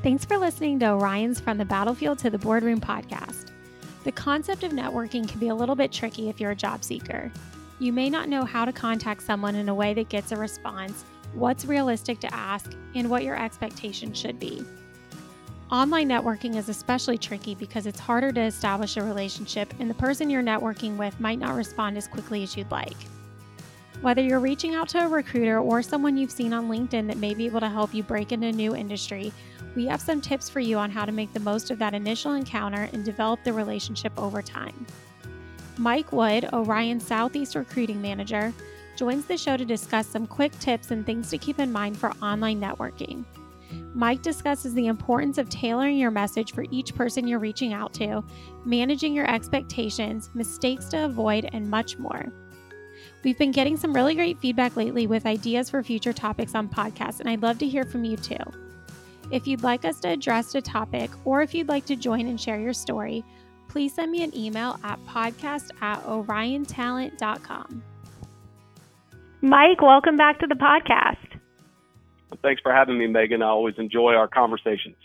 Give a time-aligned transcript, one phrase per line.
[0.00, 3.50] Thanks for listening to Orion's From the Battlefield to the Boardroom podcast.
[4.04, 7.32] The concept of networking can be a little bit tricky if you're a job seeker.
[7.80, 11.04] You may not know how to contact someone in a way that gets a response,
[11.34, 14.64] what's realistic to ask, and what your expectations should be.
[15.72, 20.30] Online networking is especially tricky because it's harder to establish a relationship, and the person
[20.30, 22.96] you're networking with might not respond as quickly as you'd like.
[24.00, 27.34] Whether you're reaching out to a recruiter or someone you've seen on LinkedIn that may
[27.34, 29.32] be able to help you break into a new industry,
[29.74, 32.32] we have some tips for you on how to make the most of that initial
[32.32, 34.86] encounter and develop the relationship over time.
[35.76, 38.52] Mike Wood, Orion's Southeast Recruiting Manager,
[38.96, 42.10] joins the show to discuss some quick tips and things to keep in mind for
[42.20, 43.24] online networking.
[43.94, 48.24] Mike discusses the importance of tailoring your message for each person you're reaching out to,
[48.64, 52.26] managing your expectations, mistakes to avoid, and much more.
[53.22, 57.20] We've been getting some really great feedback lately with ideas for future topics on podcasts,
[57.20, 58.36] and I'd love to hear from you too.
[59.30, 62.40] If you'd like us to address a topic or if you'd like to join and
[62.40, 63.24] share your story,
[63.68, 67.82] please send me an email at podcast at oriontalent.com.
[69.40, 71.16] Mike, welcome back to the podcast.
[72.42, 73.42] Thanks for having me, Megan.
[73.42, 74.96] I always enjoy our conversations.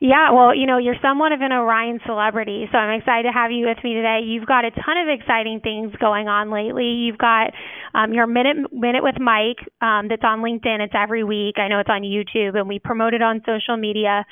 [0.00, 3.50] Yeah, well, you know, you're somewhat of an Orion celebrity, so I'm excited to have
[3.50, 4.20] you with me today.
[4.24, 7.06] You've got a ton of exciting things going on lately.
[7.06, 7.52] You've got
[7.94, 10.80] um, your minute minute with Mike um, that's on LinkedIn.
[10.80, 11.58] It's every week.
[11.58, 14.24] I know it's on YouTube, and we promote it on social media.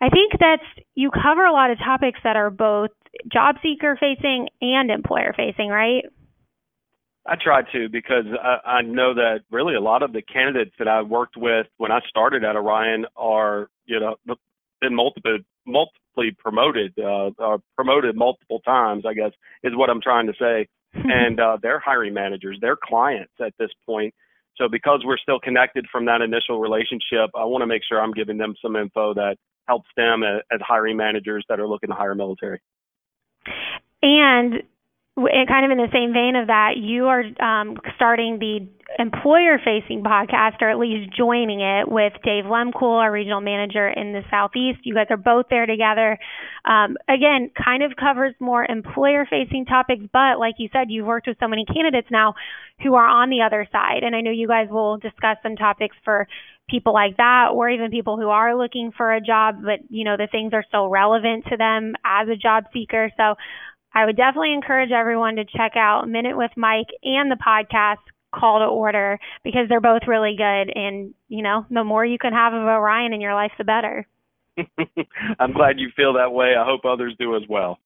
[0.00, 2.90] I think that's you cover a lot of topics that are both
[3.30, 6.04] job seeker facing and employer facing, right?
[7.26, 10.88] I try to because I, I know that really a lot of the candidates that
[10.88, 14.16] I worked with when I started at Orion are, you know,
[14.80, 20.26] been multiple multiply promoted, uh, or promoted multiple times, I guess, is what I'm trying
[20.26, 20.68] to say.
[20.94, 24.12] and uh, they're hiring managers, they're clients at this point.
[24.56, 28.12] So because we're still connected from that initial relationship, I want to make sure I'm
[28.12, 29.36] giving them some info that
[29.68, 32.60] helps them as, as hiring managers that are looking to hire military.
[34.02, 34.62] And
[35.16, 38.66] kind of in the same vein of that, you are um, starting the
[38.98, 44.12] employer facing podcast, or at least joining it with Dave Lemcool, our regional manager in
[44.12, 44.80] the Southeast.
[44.82, 46.18] You guys are both there together.
[46.64, 51.28] Um, again, kind of covers more employer facing topics, but like you said, you've worked
[51.28, 52.34] with so many candidates now
[52.82, 54.02] who are on the other side.
[54.02, 56.26] And I know you guys will discuss some topics for
[56.68, 60.16] people like that or even people who are looking for a job but you know
[60.16, 63.34] the things are still relevant to them as a job seeker so
[63.94, 67.98] I would definitely encourage everyone to check out Minute with Mike and the podcast
[68.32, 70.72] Call to Order because they're both really good.
[70.74, 74.06] And, you know, the more you can have of Orion in your life, the better.
[75.38, 76.54] I'm glad you feel that way.
[76.58, 77.78] I hope others do as well.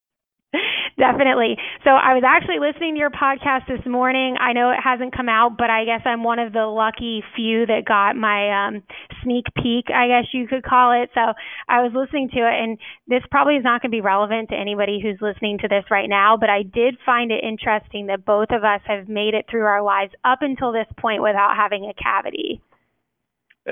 [0.99, 1.57] Definitely.
[1.83, 4.37] So I was actually listening to your podcast this morning.
[4.39, 7.67] I know it hasn't come out, but I guess I'm one of the lucky few
[7.67, 8.83] that got my um,
[9.23, 11.11] sneak peek, I guess you could call it.
[11.15, 11.21] So
[11.69, 12.79] I was listening to it, and
[13.09, 16.09] this probably is not going to be relevant to anybody who's listening to this right
[16.09, 19.65] now, but I did find it interesting that both of us have made it through
[19.65, 22.61] our lives up until this point without having a cavity.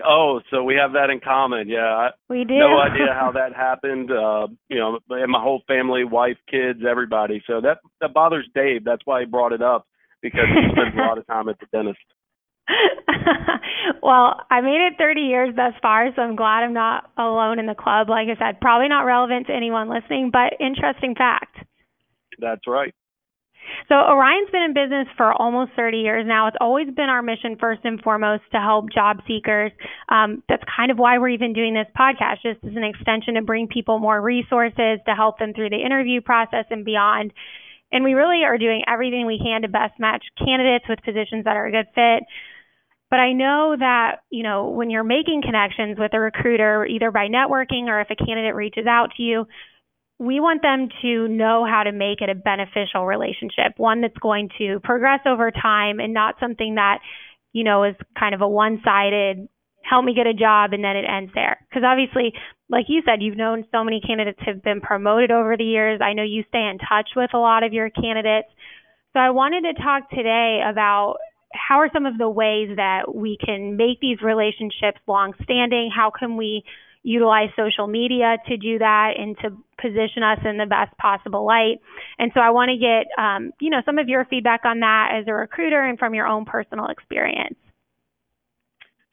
[0.07, 1.69] Oh, so we have that in common.
[1.69, 2.11] Yeah.
[2.29, 2.59] We do.
[2.59, 4.11] No idea how that happened.
[4.11, 7.43] Uh, you know, and my whole family, wife, kids, everybody.
[7.47, 8.85] So that that bothers Dave.
[8.85, 9.87] That's why he brought it up
[10.23, 11.99] because he spends a lot of time at the dentist.
[14.03, 17.67] well, I made it 30 years thus far, so I'm glad I'm not alone in
[17.67, 18.09] the club.
[18.09, 21.57] Like I said, probably not relevant to anyone listening, but interesting fact.
[22.39, 22.95] That's right.
[23.89, 26.49] So Orion's been in business for almost 30 years now.
[26.49, 29.73] It's always been our mission, first and foremost, to help job seekers.
[30.09, 33.43] Um, that's kind of why we're even doing this podcast, just as an extension to
[33.43, 37.33] bring people more resources to help them through the interview process and beyond.
[37.93, 41.57] And we really are doing everything we can to best match candidates with positions that
[41.57, 42.25] are a good fit.
[43.11, 47.29] But I know that, you know, when you're making connections with a recruiter, either by
[47.29, 49.47] networking or if a candidate reaches out to you,
[50.23, 54.51] we want them to know how to make it a beneficial relationship, one that's going
[54.59, 56.99] to progress over time and not something that,
[57.53, 59.49] you know, is kind of a one sided,
[59.83, 61.59] help me get a job and then it ends there.
[61.69, 62.33] Because obviously,
[62.69, 66.01] like you said, you've known so many candidates have been promoted over the years.
[66.01, 68.49] I know you stay in touch with a lot of your candidates.
[69.15, 71.17] So I wanted to talk today about
[71.53, 75.91] how are some of the ways that we can make these relationships long standing?
[75.95, 76.63] How can we
[77.03, 79.51] utilize social media to do that and to
[79.81, 81.81] position us in the best possible light.
[82.19, 85.11] And so I want to get, um, you know, some of your feedback on that
[85.19, 87.57] as a recruiter and from your own personal experience.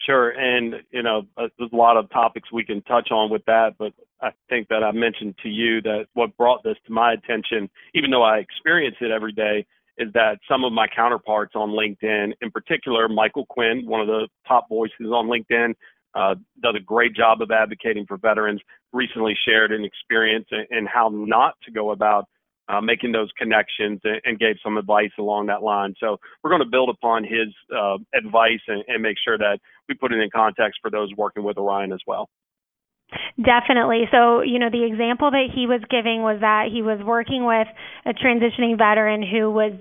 [0.06, 3.44] Sure, and you know, uh, there's a lot of topics we can touch on with
[3.46, 3.92] that, but
[4.22, 8.10] I think that I mentioned to you that what brought this to my attention, even
[8.10, 9.66] though I experience it every day,
[9.98, 14.30] is that some of my counterparts on LinkedIn, in particular Michael Quinn, one of the
[14.48, 15.76] top voices on LinkedIn,
[16.16, 18.62] uh, does a great job of advocating for veterans.
[18.94, 22.26] Recently shared an experience and how not to go about
[22.70, 25.96] uh, making those connections and, and, gave some advice along that line.
[26.00, 29.58] So we're going to build upon his uh, advice and, and, make sure that
[29.88, 32.30] we put it in context for those working with Orion as well.
[33.44, 34.04] Definitely.
[34.12, 37.68] So, you know, the example that he was giving was that he was working with
[38.06, 39.74] a transitioning veteran who was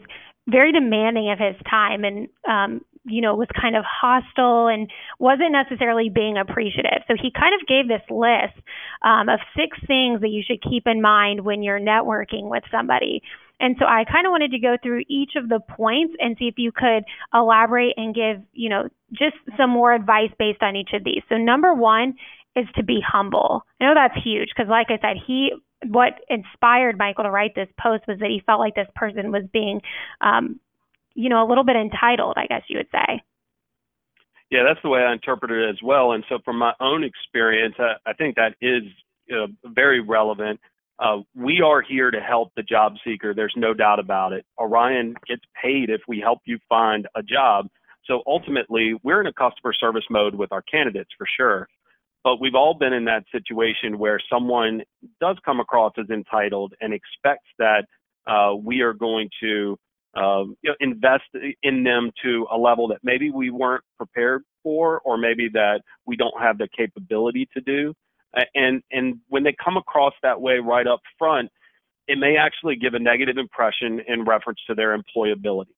[0.48, 5.52] very demanding of his time and um, you know, was kind of hostile and wasn't
[5.52, 7.02] necessarily being appreciative.
[7.08, 8.56] So he kind of gave this list
[9.02, 13.22] um, of six things that you should keep in mind when you're networking with somebody.
[13.60, 16.46] And so I kind of wanted to go through each of the points and see
[16.46, 20.90] if you could elaborate and give, you know, just some more advice based on each
[20.94, 21.22] of these.
[21.28, 22.14] So number one
[22.54, 23.64] is to be humble.
[23.80, 25.52] I know that's huge because, like I said, he
[25.86, 29.44] what inspired Michael to write this post was that he felt like this person was
[29.52, 29.80] being
[30.20, 30.58] um,
[31.18, 33.20] you know, a little bit entitled, I guess you would say.
[34.50, 36.12] Yeah, that's the way I interpret it as well.
[36.12, 38.84] And so, from my own experience, I, I think that is
[39.30, 40.60] uh, very relevant.
[41.00, 43.34] Uh, we are here to help the job seeker.
[43.34, 44.46] There's no doubt about it.
[44.58, 47.66] Orion gets paid if we help you find a job.
[48.04, 51.68] So ultimately, we're in a customer service mode with our candidates for sure.
[52.22, 54.82] But we've all been in that situation where someone
[55.20, 57.86] does come across as entitled and expects that
[58.26, 59.78] uh, we are going to
[60.14, 61.24] um, you know, invest
[61.62, 66.16] in them to a level that maybe we weren't prepared for, or maybe that we
[66.16, 67.94] don't have the capability to do.
[68.54, 71.50] And and when they come across that way right up front,
[72.08, 75.74] it may actually give a negative impression in reference to their employability.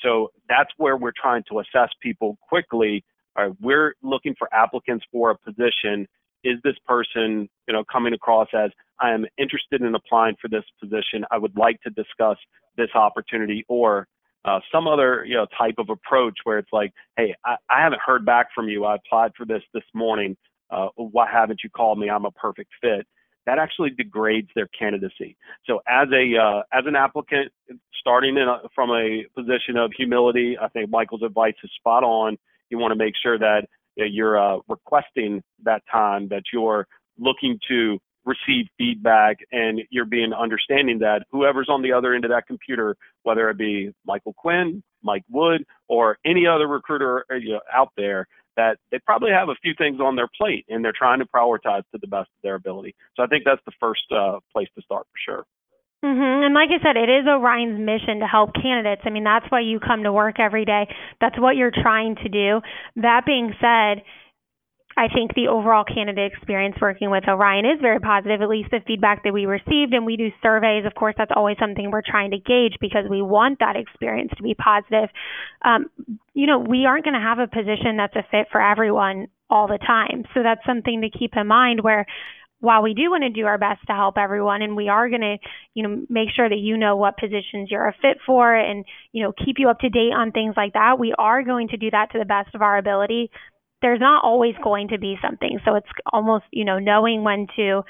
[0.00, 3.04] So that's where we're trying to assess people quickly.
[3.36, 6.06] All right, we're looking for applicants for a position.
[6.44, 10.64] Is this person, you know, coming across as I am interested in applying for this
[10.80, 11.24] position?
[11.30, 12.36] I would like to discuss
[12.76, 14.06] this opportunity or
[14.44, 18.00] uh, some other you know type of approach where it's like, hey, I, I haven't
[18.04, 18.84] heard back from you.
[18.84, 20.36] I applied for this this morning.
[20.70, 22.08] Uh, why haven't you called me?
[22.10, 23.06] I'm a perfect fit.
[23.44, 25.36] That actually degrades their candidacy.
[25.66, 27.52] So as a uh, as an applicant,
[28.00, 32.36] starting in a, from a position of humility, I think Michael's advice is spot on.
[32.70, 33.66] You want to make sure that
[33.96, 36.86] you're uh, requesting that time, that you're
[37.18, 42.30] looking to receive feedback and you're being understanding that whoever's on the other end of
[42.30, 47.90] that computer, whether it be Michael Quinn, Mike Wood, or any other recruiter uh, out
[47.96, 51.26] there, that they probably have a few things on their plate and they're trying to
[51.26, 52.94] prioritize to the best of their ability.
[53.16, 55.44] So I think that's the first uh, place to start for sure.
[56.04, 56.44] Mm-hmm.
[56.44, 59.02] And like I said, it is Orion's mission to help candidates.
[59.04, 60.88] I mean, that's why you come to work every day.
[61.20, 62.60] That's what you're trying to do.
[62.96, 64.02] That being said,
[64.96, 68.80] I think the overall candidate experience working with Orion is very positive, at least the
[68.86, 69.94] feedback that we received.
[69.94, 70.84] And we do surveys.
[70.84, 74.42] Of course, that's always something we're trying to gauge because we want that experience to
[74.42, 75.08] be positive.
[75.64, 75.86] Um,
[76.34, 79.68] you know, we aren't going to have a position that's a fit for everyone all
[79.68, 80.24] the time.
[80.34, 82.06] So that's something to keep in mind where
[82.62, 85.20] while we do want to do our best to help everyone and we are going
[85.20, 85.36] to
[85.74, 89.22] you know make sure that you know what positions you're a fit for and you
[89.22, 91.90] know keep you up to date on things like that we are going to do
[91.90, 93.30] that to the best of our ability
[93.82, 95.58] there's not always going to be something.
[95.64, 97.82] So it's almost, you know, knowing when to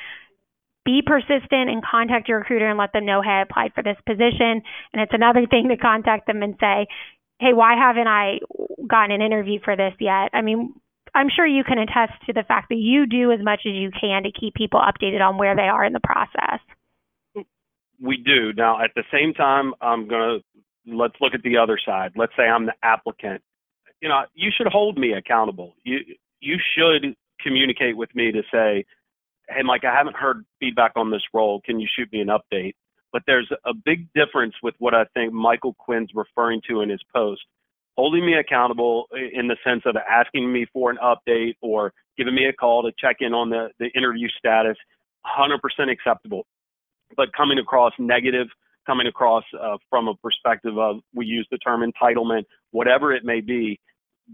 [0.84, 3.98] be persistent and contact your recruiter and let them know, hey, I applied for this
[4.04, 4.62] position.
[4.92, 6.86] And it's another thing to contact them and say,
[7.38, 8.38] hey, why haven't I
[8.88, 10.30] gotten an interview for this yet?
[10.32, 10.75] I mean,
[11.14, 13.90] I'm sure you can attest to the fact that you do as much as you
[13.90, 16.61] can to keep people updated on where they are in the process.
[18.00, 18.52] We do.
[18.54, 22.12] Now, at the same time, I'm going to let's look at the other side.
[22.16, 23.42] Let's say I'm the applicant
[24.02, 25.76] you know, you should hold me accountable.
[25.85, 26.00] You
[26.40, 28.85] you should communicate with me to say,
[29.49, 31.61] hey, Mike, I haven't heard feedback on this role.
[31.64, 32.75] Can you shoot me an update?
[33.12, 37.02] But there's a big difference with what I think Michael Quinn's referring to in his
[37.14, 37.42] post.
[37.96, 42.46] Holding me accountable in the sense of asking me for an update or giving me
[42.46, 44.76] a call to check in on the, the interview status,
[45.26, 45.58] 100%
[45.90, 46.46] acceptable.
[47.16, 48.49] But coming across negative,
[48.87, 53.40] coming across uh, from a perspective of, we use the term entitlement, whatever it may
[53.40, 53.78] be,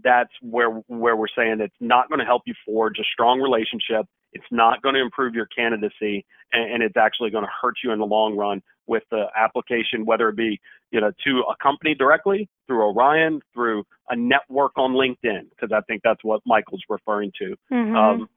[0.03, 4.05] that's where where we're saying it's not going to help you forge a strong relationship.
[4.33, 7.91] It's not going to improve your candidacy, and, and it's actually going to hurt you
[7.91, 10.59] in the long run with the application, whether it be
[10.91, 15.81] you know to a company directly through Orion, through a network on LinkedIn, because I
[15.87, 17.55] think that's what Michael's referring to.
[17.71, 17.95] Mm-hmm.
[17.95, 18.29] Um,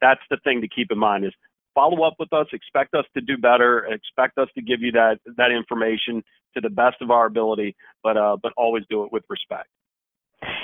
[0.00, 1.32] that's the thing to keep in mind is
[1.74, 5.18] follow up with us, expect us to do better, expect us to give you that
[5.36, 6.22] that information
[6.54, 9.68] to the best of our ability, but uh, but always do it with respect.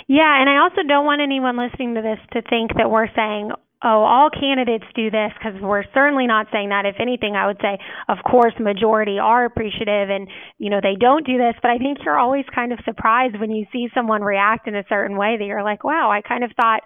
[0.08, 3.52] Yeah, and I also don't want anyone listening to this to think that we're saying,
[3.84, 6.86] oh, all candidates do this because we're certainly not saying that.
[6.86, 11.26] If anything, I would say, of course, majority are appreciative and, you know, they don't
[11.26, 11.54] do this.
[11.60, 14.84] But I think you're always kind of surprised when you see someone react in a
[14.88, 16.82] certain way that you're like, wow, I kind of thought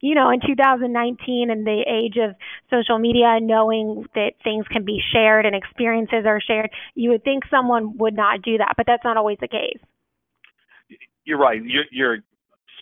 [0.00, 2.36] you know, in 2019 and the age of
[2.70, 7.42] social media, knowing that things can be shared and experiences are shared, you would think
[7.50, 9.80] someone would not do that, but that's not always the case.
[11.24, 11.60] You're right.
[11.62, 12.18] You're, you're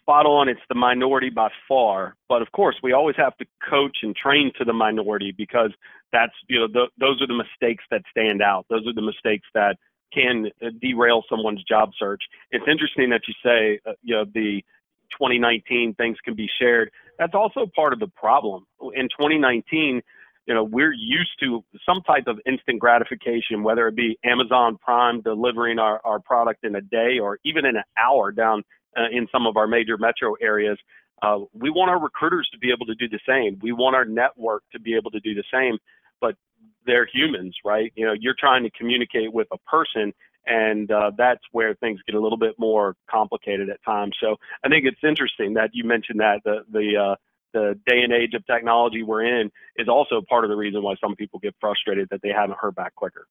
[0.07, 0.49] spot on.
[0.49, 4.53] It's the minority by far, but of course, we always have to coach and train
[4.57, 5.73] to the minority because
[6.13, 8.67] that's you know those are the mistakes that stand out.
[8.71, 9.77] Those are the mistakes that
[10.15, 12.23] can derail someone's job search.
[12.53, 14.63] It's interesting that you say uh, you know the
[15.11, 16.91] 2019 things can be shared.
[17.19, 18.67] That's also part of the problem.
[18.95, 20.03] In 2019,
[20.47, 25.21] you know, we're used to some type of instant gratification, whether it be Amazon Prime
[25.21, 29.27] delivering our, our product in a day or even in an hour down uh, in
[29.33, 30.79] some of our major metro areas.
[31.23, 33.59] Uh, we want our recruiters to be able to do the same.
[33.63, 35.79] We want our network to be able to do the same,
[36.21, 36.37] but
[36.85, 37.93] they're humans, right?
[37.97, 40.13] You know, you're trying to communicate with a person
[40.47, 44.15] and uh, that's where things get a little bit more complicated at times.
[44.21, 47.17] So I think it's interesting that you mentioned that the the uh,
[47.53, 50.95] the day and age of technology we're in is also part of the reason why
[51.01, 53.27] some people get frustrated that they haven't heard back quicker.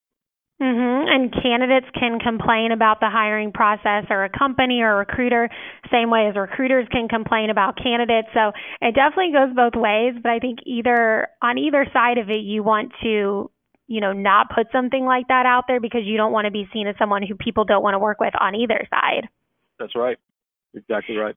[0.62, 1.08] Mm-hmm.
[1.10, 5.50] And candidates can complain about the hiring process or a company or a recruiter,
[5.92, 8.30] same way as recruiters can complain about candidates.
[8.34, 10.14] So it definitely goes both ways.
[10.22, 13.52] But I think either on either side of it, you want to
[13.88, 16.68] you know, not put something like that out there because you don't want to be
[16.74, 19.28] seen as someone who people don't want to work with on either side.
[19.80, 20.18] That's right.
[20.74, 21.36] Exactly right.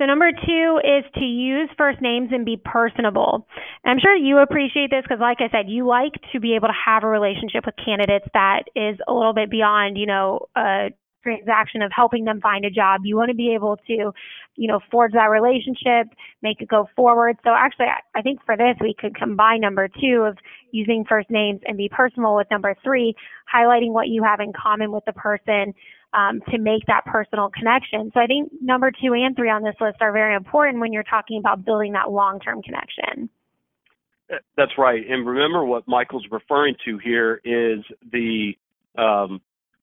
[0.00, 3.46] So number two is to use first names and be personable.
[3.84, 6.74] I'm sure you appreciate this because, like I said, you like to be able to
[6.86, 10.88] have a relationship with candidates that is a little bit beyond, you know, a
[11.22, 13.02] transaction of helping them find a job.
[13.04, 14.12] You want to be able to,
[14.56, 16.06] you know, forge that relationship,
[16.40, 17.36] make it go forward.
[17.44, 20.38] So actually, I think for this, we could combine number two of
[20.72, 23.14] using first names and be personal with number three,
[23.54, 25.74] highlighting what you have in common with the person
[26.12, 28.10] um, to make that personal connection.
[28.12, 31.04] So I think number two and three on this list are very important when you're
[31.04, 33.28] talking about building that long-term connection.
[34.56, 35.02] That's right.
[35.08, 37.80] And remember what Michael's referring to here is
[38.12, 38.52] the
[38.96, 39.40] um,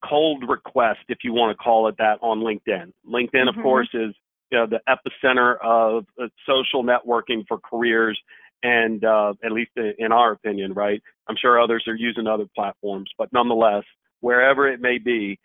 [0.08, 2.94] cold request, if you want to call it that, on LinkedIn.
[3.10, 3.60] LinkedIn, mm-hmm.
[3.60, 4.14] of course, is
[4.52, 8.18] you know, the epicenter of uh, social networking for careers,
[8.64, 11.02] and uh, at least in our opinion, right?
[11.28, 13.84] I'm sure others are using other platforms, but nonetheless,
[14.22, 15.40] wherever it may be,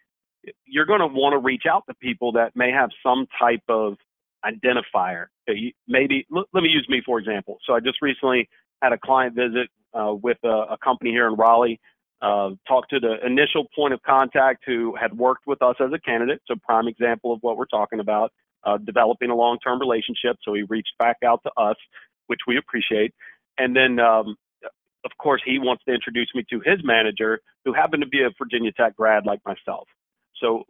[0.66, 3.96] you're going to want to reach out to people that may have some type of
[4.44, 5.26] identifier.
[5.86, 7.58] Maybe let me use me for example.
[7.66, 8.48] So I just recently
[8.82, 11.80] had a client visit uh, with a, a company here in Raleigh
[12.22, 15.98] uh, talked to the initial point of contact who had worked with us as a
[15.98, 16.40] candidate.
[16.46, 18.32] So, prime example of what we're talking about,
[18.64, 20.36] uh, developing a long term relationship.
[20.42, 21.76] So, he reached back out to us,
[22.28, 23.12] which we appreciate.
[23.58, 24.36] And then, um,
[25.04, 28.30] of course, he wants to introduce me to his manager, who happened to be a
[28.38, 29.88] Virginia Tech grad like myself.
[30.42, 30.64] So,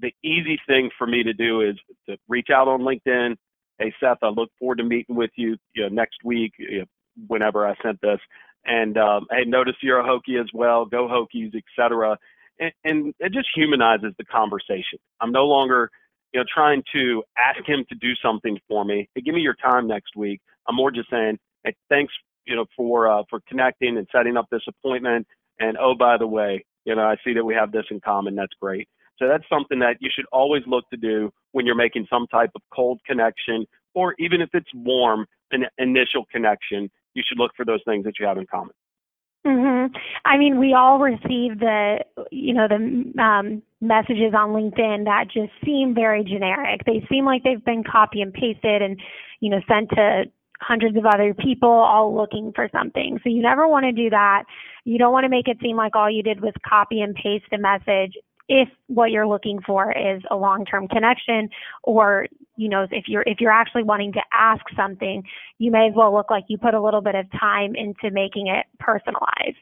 [0.00, 1.76] the easy thing for me to do is
[2.08, 3.36] to reach out on LinkedIn.
[3.80, 6.86] Hey, Seth, I look forward to meeting with you, you know, next week, you know,
[7.28, 8.20] whenever I sent this
[8.66, 10.84] and um, hey, notice you're a Hokie as well.
[10.84, 12.18] Go Hokies, etc.
[12.60, 14.98] And, and it just humanizes the conversation.
[15.20, 15.90] I'm no longer,
[16.34, 19.08] you know, trying to ask him to do something for me.
[19.14, 20.40] Hey, give me your time next week.
[20.68, 22.12] I'm more just saying, hey, thanks,
[22.46, 25.26] you know, for uh, for connecting and setting up this appointment.
[25.58, 28.34] And oh, by the way, you know, I see that we have this in common.
[28.34, 28.88] That's great.
[29.18, 32.50] So that's something that you should always look to do when you're making some type
[32.54, 37.64] of cold connection, or even if it's warm, an initial connection you should look for
[37.64, 38.74] those things that you have in common.
[39.44, 39.96] Mhm.
[40.24, 45.52] I mean, we all receive the, you know, the um, messages on LinkedIn that just
[45.64, 46.84] seem very generic.
[46.84, 49.00] They seem like they've been copy and pasted and,
[49.40, 50.24] you know, sent to
[50.60, 53.20] hundreds of other people all looking for something.
[53.22, 54.44] So you never want to do that.
[54.84, 57.46] You don't want to make it seem like all you did was copy and paste
[57.52, 58.16] a message
[58.48, 61.50] if what you're looking for is a long-term connection
[61.82, 62.26] or
[62.56, 65.22] you know if you're if you're actually wanting to ask something
[65.58, 68.48] you may as well look like you put a little bit of time into making
[68.48, 69.56] it personalized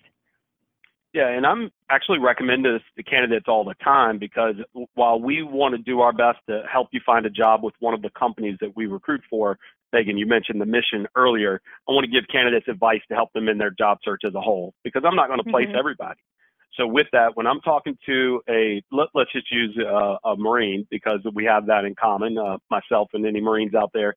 [1.13, 4.55] yeah and i'm actually recommend this to candidates all the time because
[4.95, 7.93] while we want to do our best to help you find a job with one
[7.93, 9.59] of the companies that we recruit for
[9.93, 13.49] megan you mentioned the mission earlier i want to give candidates advice to help them
[13.49, 15.77] in their job search as a whole because i'm not going to place mm-hmm.
[15.77, 16.21] everybody
[16.77, 20.87] so with that, when I'm talking to a, let, us just use a, a, Marine
[20.91, 24.15] because we have that in common, uh, myself and any Marines out there,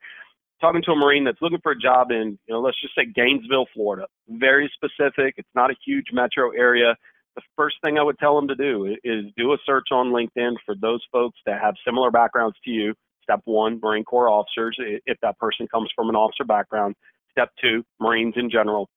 [0.60, 3.06] talking to a Marine that's looking for a job in, you know, let's just say
[3.06, 4.08] Gainesville, Florida.
[4.28, 5.36] Very specific.
[5.38, 6.96] It's not a huge metro area.
[7.36, 10.56] The first thing I would tell them to do is do a search on LinkedIn
[10.66, 12.94] for those folks that have similar backgrounds to you.
[13.24, 16.96] Step one, Marine Corps officers, if that person comes from an officer background.
[17.32, 18.90] Step two, Marines in general,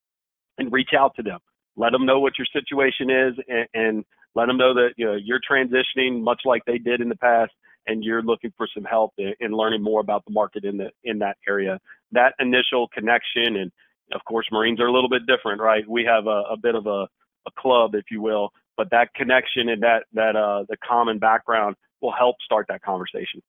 [0.59, 1.38] and reach out to them
[1.76, 5.14] let them know what your situation is and, and let them know that you know
[5.14, 7.52] you're transitioning much like they did in the past
[7.87, 10.91] and you're looking for some help in, in learning more about the market in the
[11.05, 11.79] in that area.
[12.12, 13.73] That initial connection, and
[14.12, 15.88] of course, Marines are a little bit different, right?
[15.88, 17.07] We have a, a bit of a,
[17.47, 21.76] a club, if you will, but that connection and that that uh, the common background
[22.00, 23.41] will help start that conversation.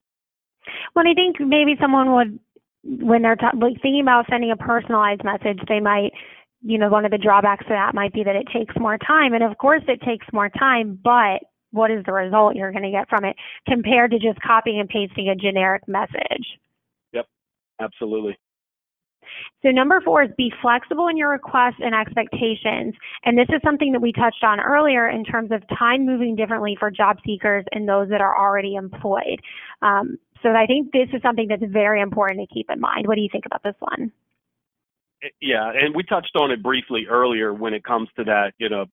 [0.95, 2.39] Well, I think maybe someone would,
[2.83, 6.11] when they're t- like thinking about sending a personalized message, they might,
[6.63, 9.33] you know, one of the drawbacks to that might be that it takes more time,
[9.33, 11.41] and of course, it takes more time, but
[11.71, 13.35] what is the result you're going to get from it
[13.67, 16.59] compared to just copying and pasting a generic message?
[17.13, 17.25] Yep,
[17.81, 18.37] absolutely.
[19.63, 22.93] So number four is be flexible in your requests and expectations.
[23.23, 26.75] And this is something that we touched on earlier in terms of time moving differently
[26.79, 29.41] for job seekers and those that are already employed.
[29.81, 33.07] Um, so I think this is something that's very important to keep in mind.
[33.07, 34.11] What do you think about this one?
[35.41, 38.85] Yeah, and we touched on it briefly earlier when it comes to that, you know,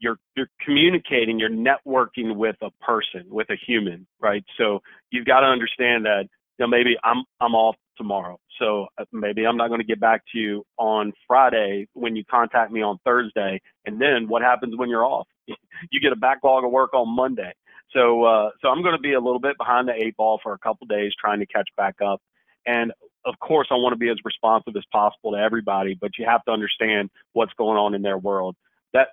[0.00, 4.44] you're you're communicating, you're networking with a person, with a human, right?
[4.58, 4.80] So
[5.10, 6.22] you've got to understand that
[6.58, 8.38] you know maybe I'm I'm off tomorrow.
[8.60, 12.24] So uh, maybe I'm not going to get back to you on Friday when you
[12.30, 13.60] contact me on Thursday.
[13.86, 15.28] And then what happens when you're off?
[15.46, 17.52] you get a backlog of work on Monday.
[17.92, 20.52] So uh, so I'm going to be a little bit behind the eight ball for
[20.54, 22.20] a couple days trying to catch back up.
[22.66, 22.92] And
[23.24, 26.44] of course, I want to be as responsive as possible to everybody, but you have
[26.44, 28.56] to understand what's going on in their world.
[28.92, 29.08] That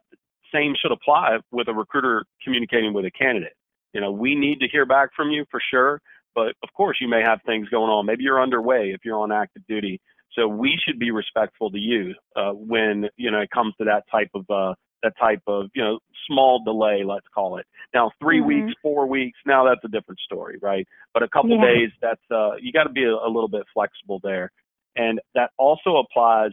[0.54, 3.54] same should apply with a recruiter communicating with a candidate.
[3.94, 6.02] You know, we need to hear back from you for sure,
[6.36, 8.06] but of course, you may have things going on.
[8.06, 10.00] Maybe you're underway if you're on active duty.
[10.34, 14.04] So we should be respectful to you uh, when you know it comes to that
[14.10, 17.66] type of uh, that type of you know small delay, let's call it.
[17.94, 18.48] Now, 3 mm-hmm.
[18.48, 20.88] weeks, four weeks, now that's a different story, right?
[21.14, 21.66] But a couple yeah.
[21.66, 24.52] days, that's uh, you got to be a, a little bit flexible there,
[24.96, 26.52] and that also applies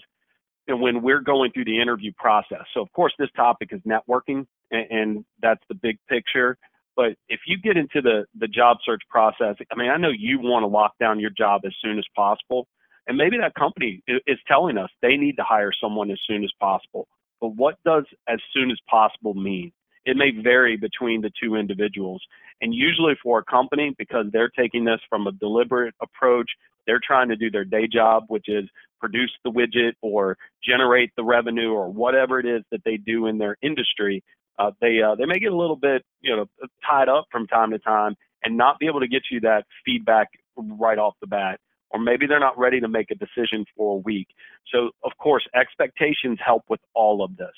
[0.69, 2.65] when we're going through the interview process.
[2.75, 6.59] So, of course, this topic is networking, and, and that's the big picture.
[6.97, 10.41] But if you get into the, the job search process, I mean, I know you
[10.41, 12.67] want to lock down your job as soon as possible.
[13.07, 16.51] And maybe that company is telling us they need to hire someone as soon as
[16.61, 17.09] possible.
[17.41, 19.73] But what does as soon as possible mean?
[20.05, 22.23] It may vary between the two individuals.
[22.61, 26.51] And usually for a company, because they're taking this from a deliberate approach,
[26.87, 28.65] they're trying to do their day job, which is
[28.99, 33.39] produce the widget or generate the revenue or whatever it is that they do in
[33.39, 34.25] their industry
[34.59, 36.47] uh, they uh, they may get a little bit you know
[36.89, 40.29] tied up from time to time and not be able to get you that feedback
[40.57, 44.01] right off the bat or maybe they're not ready to make a decision for a
[44.01, 44.29] week.
[44.73, 47.55] So of course expectations help with all of this.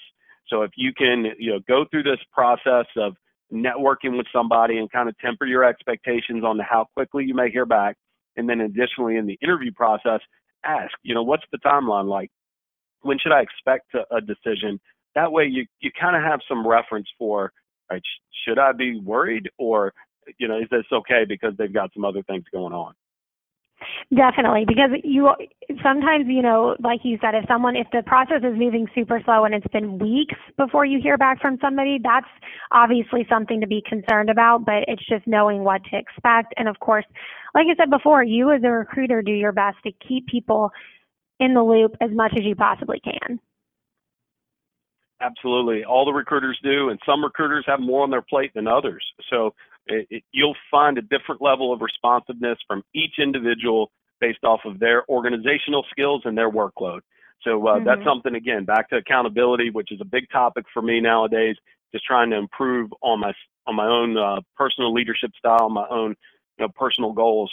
[0.49, 3.15] So if you can you know go through this process of
[3.53, 7.67] networking with somebody and kind of temper your expectations on how quickly you may hear
[7.67, 7.97] back
[8.37, 10.21] and then additionally in the interview process
[10.65, 12.31] ask you know what's the timeline like?
[13.03, 14.81] When should i expect a, a decision?
[15.15, 17.53] That way you you kind of have some reference for
[17.91, 18.03] right
[18.47, 19.93] should i be worried or
[20.39, 22.95] you know is this okay because they've got some other things going on
[24.15, 25.31] definitely because you
[25.83, 29.45] sometimes you know like you said if someone if the process is moving super slow
[29.45, 32.27] and it's been weeks before you hear back from somebody that's
[32.73, 36.79] obviously something to be concerned about but it's just knowing what to expect and of
[36.81, 37.05] course
[37.55, 40.71] like i said before you as a recruiter do your best to keep people
[41.39, 43.41] in the loop as much as you possibly can
[45.23, 45.85] Absolutely.
[45.85, 49.05] All the recruiters do, and some recruiters have more on their plate than others.
[49.29, 49.53] So
[49.87, 53.91] it, it, you'll find a different level of responsiveness from each individual
[54.21, 57.01] based off of their organizational skills and their workload.
[57.43, 57.87] So uh, mm-hmm.
[57.87, 61.57] that's something, again, back to accountability, which is a big topic for me nowadays,
[61.93, 63.33] just trying to improve on my
[63.67, 66.11] on my own uh, personal leadership style, my own
[66.59, 67.53] you know, personal goals.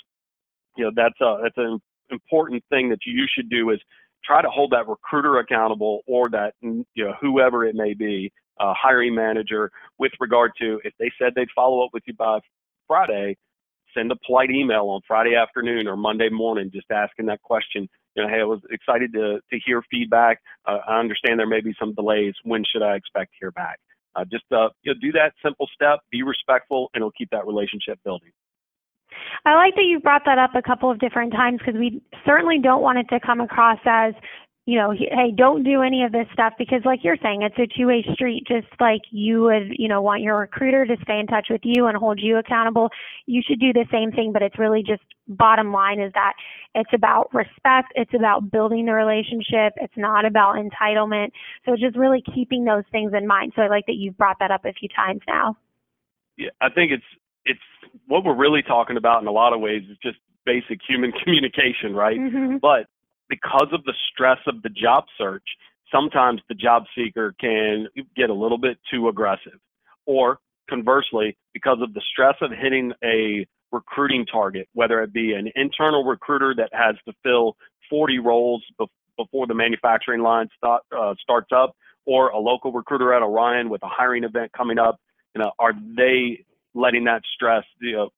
[0.76, 3.80] You know, that's a, that's an important thing that you should do is
[4.24, 8.74] try to hold that recruiter accountable or that you know whoever it may be, uh,
[8.80, 12.40] hiring manager, with regard to if they said they'd follow up with you by
[12.88, 13.38] Friday,
[13.94, 17.88] send a polite email on Friday afternoon or Monday morning, just asking that question.
[18.16, 20.42] You know, hey, I was excited to to hear feedback.
[20.66, 22.34] Uh, I understand there may be some delays.
[22.44, 23.80] When should I expect to hear back?
[24.16, 27.46] Uh, just uh, you know, do that simple step, be respectful, and it'll keep that
[27.46, 28.32] relationship building.
[29.46, 32.60] I like that you brought that up a couple of different times because we certainly
[32.60, 34.14] don't want it to come across as,
[34.68, 37.68] you know, hey, don't do any of this stuff because, like you're saying, it's a
[37.78, 38.44] two way street.
[38.46, 41.86] Just like you would, you know, want your recruiter to stay in touch with you
[41.86, 42.90] and hold you accountable,
[43.28, 44.34] you should do the same thing.
[44.34, 46.34] But it's really just bottom line is that
[46.76, 51.32] it's about respect, it's about building the relationship, it's not about entitlement.
[51.66, 53.54] So just really keeping those things in mind.
[53.56, 55.56] So I like that you've brought that up a few times now.
[56.36, 57.06] Yeah, I think it's
[57.46, 57.60] it's
[58.08, 61.96] what we're really talking about in a lot of ways is just basic human communication,
[61.96, 62.20] right?
[62.20, 62.58] Mm-hmm.
[62.58, 62.88] But
[63.30, 65.44] because of the stress of the job search,
[65.92, 69.60] sometimes the job seeker can get a little bit too aggressive.
[70.06, 75.52] Or conversely, because of the stress of hitting a recruiting target, whether it be an
[75.56, 77.56] internal recruiter that has to fill
[77.90, 78.64] 40 roles
[79.18, 83.84] before the manufacturing line start, uh, starts up, or a local recruiter at Orion with
[83.84, 85.00] a hiring event coming up.
[85.36, 88.10] You know, are they letting that stress, you know,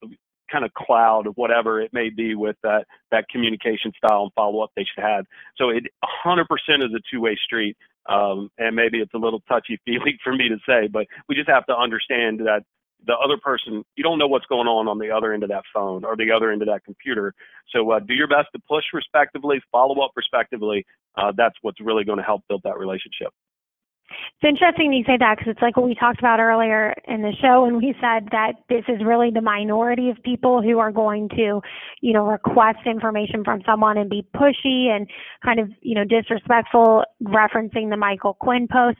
[0.52, 4.62] kind of cloud of whatever it may be with that that communication style and follow
[4.62, 5.26] up they should have.
[5.58, 5.86] So it
[6.26, 7.78] 100% is a two way street.
[8.08, 11.50] Um, and maybe it's a little touchy feely for me to say, but we just
[11.50, 12.64] have to understand that
[13.06, 15.64] the other person, you don't know what's going on on the other end of that
[15.74, 17.34] phone or the other end of that computer.
[17.74, 20.86] So uh, do your best to push respectively, follow up respectively.
[21.16, 23.30] Uh, that's what's really going to help build that relationship.
[24.42, 27.34] It's interesting you say that because it's like what we talked about earlier in the
[27.42, 31.30] show, and we said that this is really the minority of people who are going
[31.30, 31.62] to,
[32.02, 35.08] you know, request information from someone and be pushy and
[35.44, 38.98] kind of, you know, disrespectful, referencing the Michael Quinn post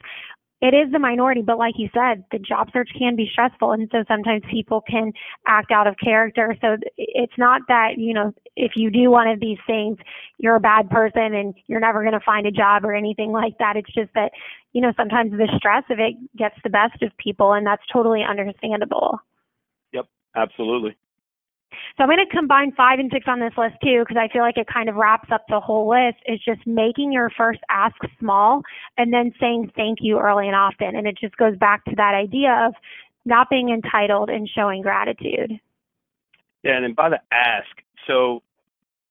[0.62, 3.72] it is the minority, but like you said, the job search can be stressful.
[3.72, 5.14] And so sometimes people can
[5.48, 6.56] act out of character.
[6.60, 9.98] So it's not that, you know, if you do one of these things,
[10.38, 13.58] you're a bad person and you're never going to find a job or anything like
[13.60, 13.78] that.
[13.78, 14.32] It's just that,
[14.74, 18.24] you know, sometimes the stress of it gets the best of people and that's totally
[18.30, 19.20] understandable.
[19.94, 20.98] Yep, absolutely.
[21.98, 24.42] So I'm going to combine five and six on this list too, because I feel
[24.42, 26.18] like it kind of wraps up the whole list.
[26.26, 28.64] Is just making your first ask small
[28.98, 30.96] and then saying thank you early and often.
[30.96, 32.74] And it just goes back to that idea of
[33.26, 35.60] not being entitled and showing gratitude.
[36.64, 37.68] Yeah, and then by the ask,
[38.08, 38.42] so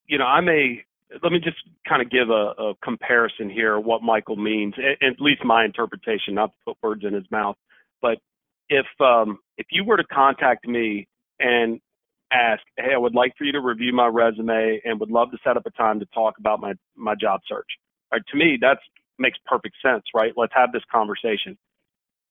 [0.07, 0.83] you know, I may
[1.23, 5.43] let me just kind of give a, a comparison here what Michael means, at least
[5.43, 7.55] my interpretation, not to put words in his mouth.
[8.01, 8.19] But
[8.69, 11.07] if um, if you were to contact me
[11.39, 11.79] and
[12.31, 15.37] ask, hey, I would like for you to review my resume and would love to
[15.43, 17.67] set up a time to talk about my, my job search.
[18.11, 18.79] Right, to me, that
[19.17, 20.33] makes perfect sense, right?
[20.35, 21.57] Let's have this conversation.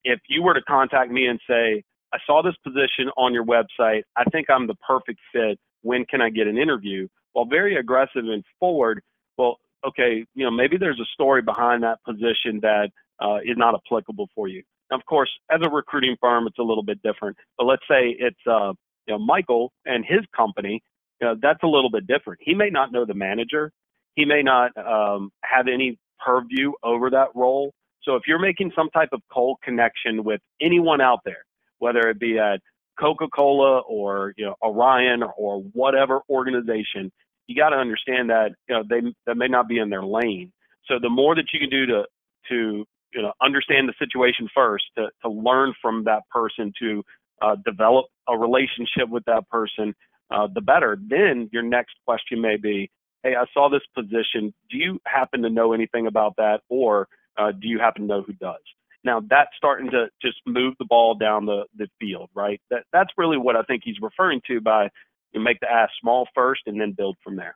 [0.03, 1.83] If you were to contact me and say,
[2.13, 5.59] I saw this position on your website, I think I'm the perfect fit.
[5.81, 7.07] When can I get an interview?
[7.33, 9.01] Well, very aggressive and forward.
[9.37, 9.57] Well,
[9.87, 12.89] okay, you know, maybe there's a story behind that position that
[13.21, 14.63] uh, is not applicable for you.
[14.89, 17.37] Now, of course, as a recruiting firm, it's a little bit different.
[17.57, 18.73] But let's say it's uh,
[19.09, 20.83] you know, Michael and his company,
[21.21, 22.41] you know, that's a little bit different.
[22.43, 23.73] He may not know the manager.
[24.15, 27.73] He may not um, have any purview over that role.
[28.03, 31.45] So if you're making some type of cold connection with anyone out there,
[31.79, 32.61] whether it be at
[32.99, 37.11] Coca-Cola or you know Orion or whatever organization,
[37.47, 40.53] you got to understand that you know they that may not be in their lane.
[40.87, 42.05] So the more that you can do to
[42.49, 47.03] to you know understand the situation first, to to learn from that person, to
[47.41, 49.95] uh, develop a relationship with that person,
[50.31, 50.97] uh, the better.
[51.07, 52.89] Then your next question may be,
[53.23, 54.53] hey, I saw this position.
[54.69, 58.21] Do you happen to know anything about that, or uh, do you happen to know
[58.21, 58.61] who does?
[59.03, 62.61] Now that's starting to just move the ball down the, the field, right?
[62.69, 64.89] That that's really what I think he's referring to by
[65.31, 67.55] you make the ask small first and then build from there.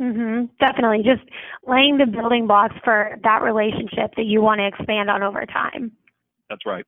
[0.00, 0.48] Mhm.
[0.60, 1.28] Definitely, just
[1.66, 5.90] laying the building blocks for that relationship that you want to expand on over time.
[6.48, 6.84] That's right.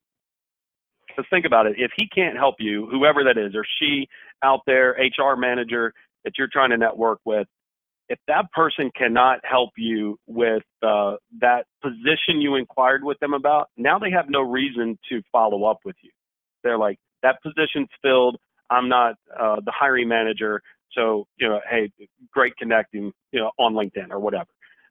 [1.16, 1.74] Because think about it.
[1.78, 4.08] If he can't help you, whoever that is, or she
[4.42, 5.92] out there, HR manager
[6.24, 7.46] that you're trying to network with,
[8.08, 13.68] if that person cannot help you with uh, that position you inquired with them about,
[13.76, 16.10] now they have no reason to follow up with you.
[16.64, 18.36] They're like, that position's filled.
[18.68, 20.60] I'm not uh, the hiring manager.
[20.92, 21.92] So, you know, hey,
[22.32, 24.48] great connecting, you know, on LinkedIn or whatever.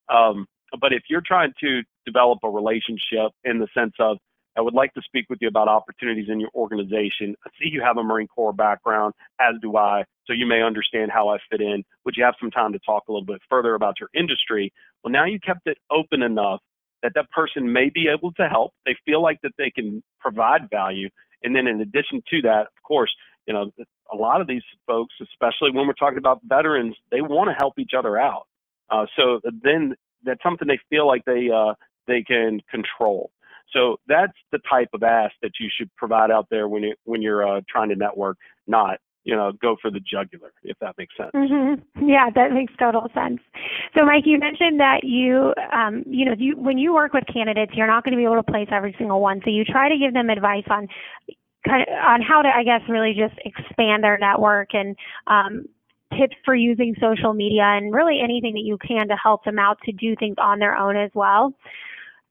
[0.07, 0.47] Um,
[0.79, 4.17] but if you're trying to develop a relationship in the sense of,
[4.59, 7.33] I would like to speak with you about opportunities in your organization.
[7.45, 11.11] I see you have a Marine Corps background, as do I, so you may understand
[11.13, 11.85] how I fit in.
[12.03, 14.73] Would you have some time to talk a little bit further about your industry?
[15.01, 16.59] Well, now you kept it open enough
[17.03, 18.73] that that person may be able to help.
[18.85, 21.07] They feel like that they can provide value.
[21.41, 23.15] And then in addition to that, of course,
[23.47, 23.71] you know,
[24.11, 27.79] a lot of these folks, especially when we're talking about veterans, they want to help
[27.79, 28.47] each other out.
[28.89, 29.95] Uh, so then
[30.25, 31.75] that's something they feel like they uh,
[32.07, 33.31] they can control.
[33.73, 37.21] So that's the type of ask that you should provide out there when you when
[37.21, 41.15] you're uh, trying to network, not you know go for the jugular, if that makes
[41.17, 41.31] sense.
[41.35, 42.07] Mm-hmm.
[42.07, 43.39] Yeah, that makes total sense.
[43.95, 47.73] So, Mike, you mentioned that you um, you know you when you work with candidates,
[47.75, 49.97] you're not going to be able to place every single one, so you try to
[49.97, 50.87] give them advice on
[51.67, 54.95] kind of on how to, I guess, really just expand their network and
[55.27, 55.65] um,
[56.17, 59.77] tips for using social media and really anything that you can to help them out
[59.85, 61.53] to do things on their own as well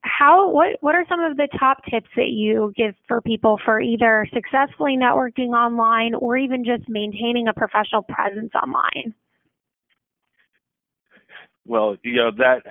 [0.09, 3.81] how what what are some of the top tips that you give for people for
[3.81, 9.15] either successfully networking online or even just maintaining a professional presence online?
[11.67, 12.63] Well, you know that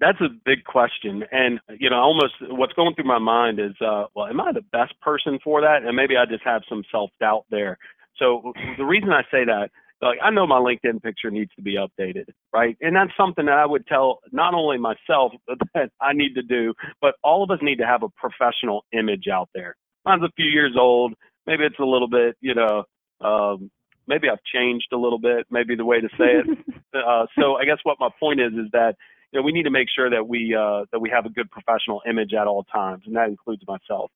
[0.00, 4.04] that's a big question, and you know, almost what's going through my mind is, uh,
[4.14, 5.82] well, am I the best person for that?
[5.84, 7.78] And maybe I just have some self doubt there.
[8.16, 11.76] So the reason I say that, like I know my LinkedIn picture needs to be
[11.76, 12.76] updated, right?
[12.80, 15.32] And that's something that I would tell not only myself
[15.74, 19.26] that I need to do, but all of us need to have a professional image
[19.32, 19.76] out there.
[20.04, 21.14] Mine's a few years old.
[21.46, 22.84] Maybe it's a little bit, you know,
[23.20, 23.70] um,
[24.06, 26.58] maybe I've changed a little bit, maybe the way to say it.
[26.94, 28.96] uh, so I guess what my point is is that
[29.32, 31.50] you know we need to make sure that we uh, that we have a good
[31.50, 34.10] professional image at all times, and that includes myself.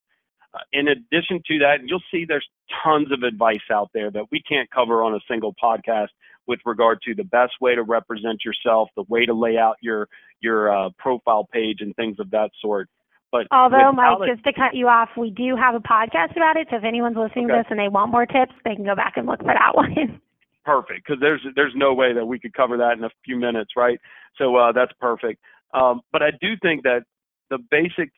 [0.55, 2.47] Uh, in addition to that, you'll see there's
[2.85, 6.09] tons of advice out there that we can't cover on a single podcast
[6.47, 10.09] with regard to the best way to represent yourself, the way to lay out your
[10.41, 12.88] your uh, profile page, and things of that sort.
[13.31, 16.57] But although Mike, it, just to cut you off, we do have a podcast about
[16.57, 16.67] it.
[16.71, 17.55] So if anyone's listening okay.
[17.55, 19.71] to this and they want more tips, they can go back and look for that
[19.75, 20.21] one.
[20.65, 23.71] perfect, because there's there's no way that we could cover that in a few minutes,
[23.75, 23.99] right?
[24.37, 25.41] So uh, that's perfect.
[25.73, 27.05] Um, but I do think that
[27.49, 28.12] the basic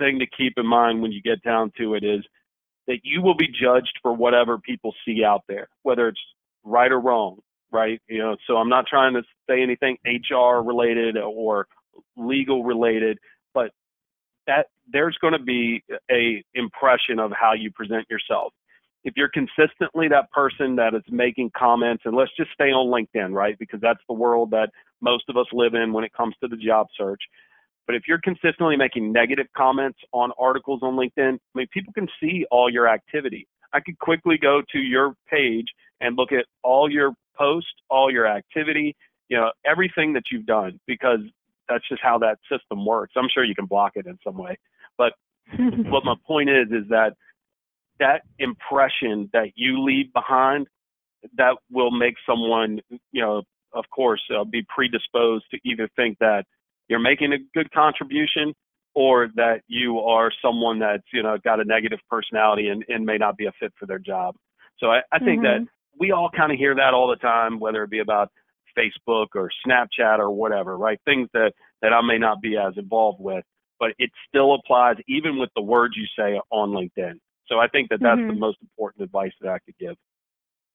[0.00, 2.24] thing to keep in mind when you get down to it is
[2.88, 6.20] that you will be judged for whatever people see out there, whether it's
[6.64, 7.38] right or wrong,
[7.70, 8.00] right?
[8.08, 11.68] You know, so I'm not trying to say anything HR related or
[12.16, 13.18] legal related,
[13.54, 13.70] but
[14.46, 18.52] that there's going to be a impression of how you present yourself.
[19.04, 23.32] If you're consistently that person that is making comments, and let's just stay on LinkedIn,
[23.32, 23.58] right?
[23.58, 26.56] Because that's the world that most of us live in when it comes to the
[26.56, 27.22] job search.
[27.90, 32.06] But if you're consistently making negative comments on articles on LinkedIn, I mean, people can
[32.22, 33.48] see all your activity.
[33.72, 35.66] I could quickly go to your page
[36.00, 38.94] and look at all your posts, all your activity,
[39.28, 41.18] you know, everything that you've done because
[41.68, 43.14] that's just how that system works.
[43.16, 44.56] I'm sure you can block it in some way.
[44.96, 45.14] But
[45.58, 47.14] what my point is is that
[47.98, 50.68] that impression that you leave behind
[51.36, 56.44] that will make someone, you know, of course, uh, be predisposed to either think that
[56.90, 58.52] you're making a good contribution
[58.94, 63.16] or that you are someone that's, you know, got a negative personality and, and may
[63.16, 64.34] not be a fit for their job.
[64.78, 65.64] So I, I think mm-hmm.
[65.64, 68.30] that we all kind of hear that all the time, whether it be about
[68.76, 70.98] Facebook or Snapchat or whatever, right?
[71.04, 73.44] Things that, that I may not be as involved with,
[73.78, 77.14] but it still applies even with the words you say on LinkedIn.
[77.46, 78.28] So I think that that's mm-hmm.
[78.28, 79.94] the most important advice that I could give.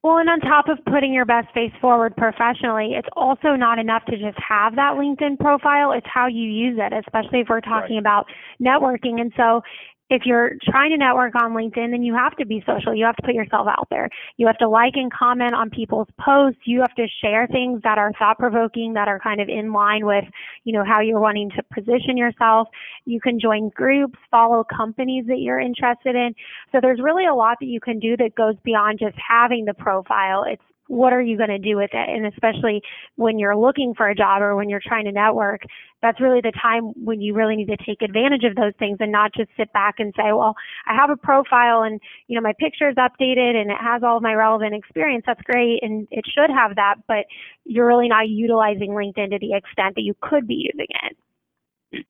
[0.05, 4.05] Well, and on top of putting your best face forward professionally, it's also not enough
[4.05, 5.93] to just have that LinkedIn profile.
[5.93, 8.01] It's how you use it, especially if we're talking right.
[8.01, 8.27] about
[8.61, 9.19] networking.
[9.19, 9.63] And so
[10.09, 12.93] if you're trying to network on LinkedIn, then you have to be social.
[12.93, 14.07] You have to put yourself out there.
[14.37, 16.59] You have to like and comment on people's posts.
[16.65, 20.05] You have to share things that are thought provoking, that are kind of in line
[20.05, 20.25] with,
[20.63, 22.67] you know, how you're wanting to position yourself.
[23.05, 26.35] You can join groups, follow companies that you're interested in.
[26.71, 29.73] So there's really a lot that you can do that goes beyond just having the
[29.73, 30.45] profile.
[30.47, 32.09] It's what are you going to do with it?
[32.09, 32.81] And especially
[33.15, 35.61] when you're looking for a job or when you're trying to network,
[36.01, 39.11] that's really the time when you really need to take advantage of those things and
[39.11, 40.53] not just sit back and say, well,
[40.85, 44.17] I have a profile and, you know, my picture is updated and it has all
[44.17, 45.23] of my relevant experience.
[45.25, 45.79] That's great.
[45.81, 47.25] And it should have that, but
[47.63, 51.17] you're really not utilizing LinkedIn to the extent that you could be using it.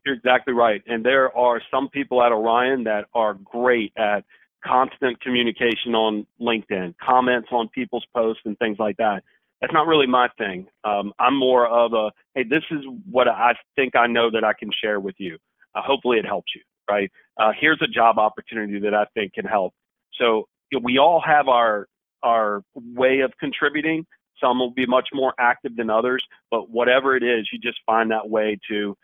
[0.05, 0.81] You're exactly right.
[0.87, 4.25] And there are some people at Orion that are great at
[4.65, 9.23] constant communication on LinkedIn, comments on people's posts and things like that.
[9.61, 10.67] That's not really my thing.
[10.83, 14.53] Um, I'm more of a, hey, this is what I think I know that I
[14.53, 15.37] can share with you.
[15.73, 17.11] Uh, hopefully it helps you, right?
[17.37, 19.73] Uh, here's a job opportunity that I think can help.
[20.19, 20.47] So
[20.81, 21.87] we all have our
[22.23, 24.05] our way of contributing.
[24.41, 28.11] Some will be much more active than others, but whatever it is, you just find
[28.11, 28.97] that way to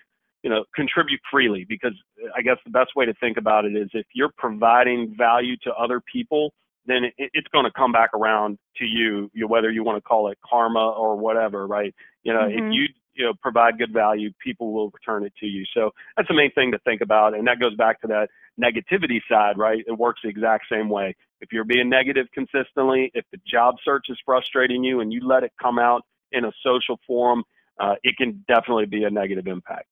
[0.44, 1.94] you know, contribute freely because
[2.36, 5.74] I guess the best way to think about it is if you're providing value to
[5.74, 6.54] other people,
[6.86, 10.02] then it, it's going to come back around to you, you, whether you want to
[10.02, 11.94] call it karma or whatever, right?
[12.24, 12.68] You know, mm-hmm.
[12.68, 15.64] if you you know provide good value, people will return it to you.
[15.74, 19.20] So that's the main thing to think about, and that goes back to that negativity
[19.30, 19.84] side, right?
[19.86, 21.16] It works the exact same way.
[21.40, 25.44] If you're being negative consistently, if the job search is frustrating you, and you let
[25.44, 27.44] it come out in a social forum,
[27.80, 29.86] uh, it can definitely be a negative impact.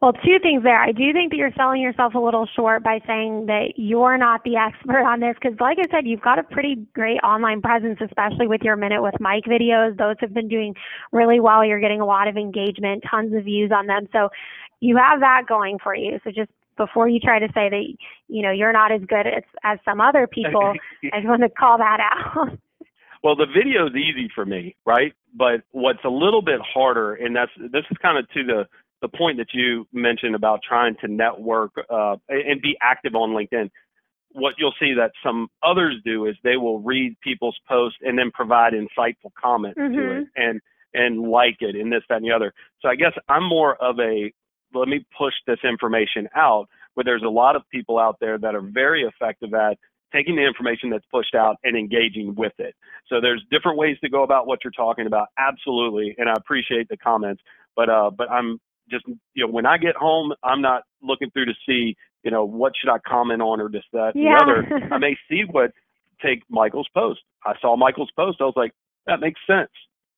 [0.00, 0.80] Well, two things there.
[0.80, 4.42] I do think that you're selling yourself a little short by saying that you're not
[4.44, 7.98] the expert on this because, like I said, you've got a pretty great online presence,
[8.00, 9.96] especially with your Minute with Mike videos.
[9.96, 10.74] Those have been doing
[11.12, 11.64] really well.
[11.64, 14.08] You're getting a lot of engagement, tons of views on them.
[14.12, 14.30] So
[14.80, 16.18] you have that going for you.
[16.24, 17.84] So just before you try to say that,
[18.28, 20.72] you know, you're not as good as, as some other people,
[21.12, 22.58] I just want to call that out.
[23.22, 25.12] Well, the video is easy for me, right?
[25.34, 28.66] But what's a little bit harder, and that's this is kind of to the
[29.02, 33.70] the point that you mentioned about trying to network uh, and be active on LinkedIn,
[34.32, 38.30] what you'll see that some others do is they will read people's posts and then
[38.32, 39.94] provide insightful comments mm-hmm.
[39.94, 40.60] to it and
[40.92, 42.52] and like it and this that and the other.
[42.80, 44.32] So I guess I'm more of a
[44.72, 46.68] let me push this information out.
[46.96, 49.78] But there's a lot of people out there that are very effective at
[50.12, 52.74] taking the information that's pushed out and engaging with it.
[53.08, 55.28] So there's different ways to go about what you're talking about.
[55.38, 56.14] Absolutely.
[56.18, 57.42] And I appreciate the comments,
[57.76, 58.60] but, uh, but I'm
[58.90, 62.44] just, you know, when I get home, I'm not looking through to see, you know,
[62.44, 64.38] what should I comment on or this, that, yeah.
[64.38, 64.88] the other.
[64.94, 65.72] I may see what,
[66.22, 67.20] take Michael's post.
[67.44, 68.38] I saw Michael's post.
[68.40, 68.72] I was like,
[69.06, 69.70] that makes sense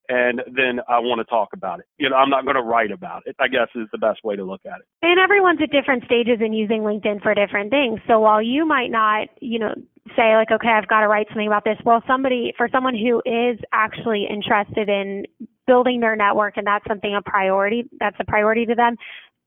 [0.09, 1.87] and then I want to talk about it.
[1.99, 3.37] You know, I'm not going to write about it.
[3.39, 4.87] I guess is the best way to look at it.
[5.03, 8.01] And everyone's at different stages in using LinkedIn for different things.
[8.07, 9.75] So while you might not, you know,
[10.17, 11.79] say like, okay, I've got to write something about this.
[11.85, 15.25] Well, somebody for someone who is actually interested in
[15.73, 18.97] building their network and that's something a priority, that's a priority to them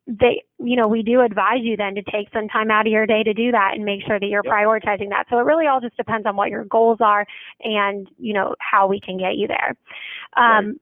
[0.08, 3.08] they you know we do advise you then to take some time out of your
[3.08, 4.54] day to do that and make sure that you're yep.
[4.54, 7.26] prioritizing that so it really all just depends on what your goals are
[7.62, 9.76] and you know how we can get you there
[10.38, 10.78] um,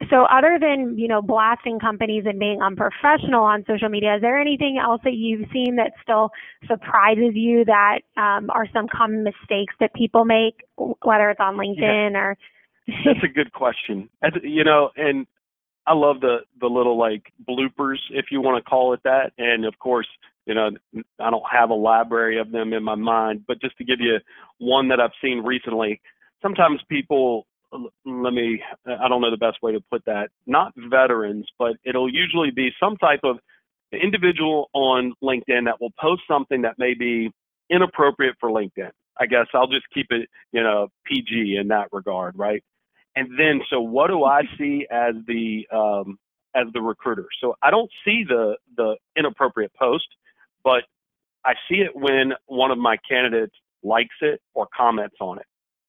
[0.00, 0.08] right.
[0.10, 4.40] so other than you know blasting companies and being unprofessional on social media is there
[4.40, 6.30] anything else that you've seen that still
[6.66, 10.54] surprises you that um, are some common mistakes that people make
[11.02, 12.18] whether it's on linkedin yeah.
[12.18, 12.36] or
[13.04, 14.08] that's a good question.
[14.42, 15.26] You know, and
[15.86, 19.32] I love the the little like bloopers, if you want to call it that.
[19.38, 20.08] And of course,
[20.46, 20.70] you know,
[21.20, 24.18] I don't have a library of them in my mind, but just to give you
[24.58, 26.00] one that I've seen recently,
[26.42, 27.46] sometimes people
[28.06, 32.12] let me I don't know the best way to put that, not veterans, but it'll
[32.12, 33.38] usually be some type of
[33.92, 37.30] individual on LinkedIn that will post something that may be
[37.70, 38.90] inappropriate for LinkedIn.
[39.20, 42.62] I guess I'll just keep it, you know, PG in that regard, right?
[43.16, 46.18] And then, so what do I see as the um,
[46.54, 47.26] as the recruiter?
[47.40, 50.06] So I don't see the the inappropriate post,
[50.62, 50.84] but
[51.44, 55.46] I see it when one of my candidates likes it or comments on it.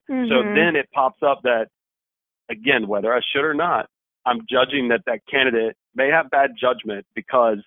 [0.10, 0.29] Mm-hmm.
[0.29, 1.67] So then it pops up that
[2.49, 3.88] again, whether I should or not,
[4.25, 7.58] I'm judging that that candidate may have bad judgment because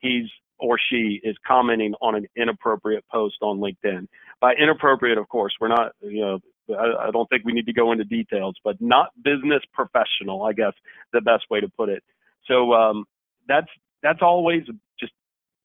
[0.00, 4.06] he's or she is commenting on an inappropriate post on LinkedIn.
[4.40, 6.38] By inappropriate, of course, we're not, you know,
[6.70, 10.72] I, don't think we need to go into details, but not business professional, I guess
[11.12, 12.02] the best way to put it.
[12.46, 13.04] So um,
[13.48, 13.68] that's
[14.02, 14.62] that's always
[14.98, 15.12] just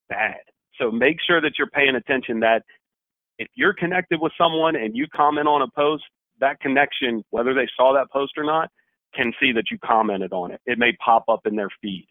[0.08, 0.40] bad.
[0.80, 2.62] So make sure that you're paying attention that
[3.38, 6.04] if you're connected with someone and you comment on a post,
[6.40, 8.70] that connection, whether they saw that post or not,
[9.14, 10.60] can see that you commented on it.
[10.66, 12.06] It may pop up in their feed.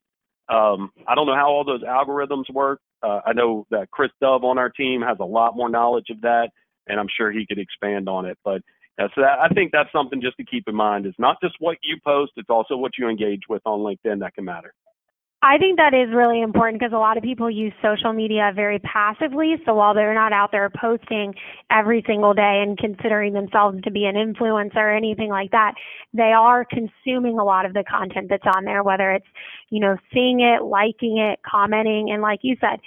[0.49, 2.79] Um, I don't know how all those algorithms work.
[3.03, 6.21] Uh, I know that Chris Dove on our team has a lot more knowledge of
[6.21, 6.49] that,
[6.87, 8.37] and I'm sure he could expand on it.
[8.43, 8.61] But
[8.99, 11.77] so that, I think that's something just to keep in mind is not just what
[11.83, 14.73] you post, it's also what you engage with on LinkedIn that can matter.
[15.43, 18.79] I think that is really important because a lot of people use social media very
[18.79, 19.55] passively.
[19.65, 21.35] So while they're not out there posting
[21.69, 25.75] every single day and considering themselves to be an influencer or anything like that,
[26.11, 29.27] they are consuming a lot of the content that's on there, whether it's,
[29.69, 32.09] you know, seeing it, liking it, commenting.
[32.11, 32.79] And like you said,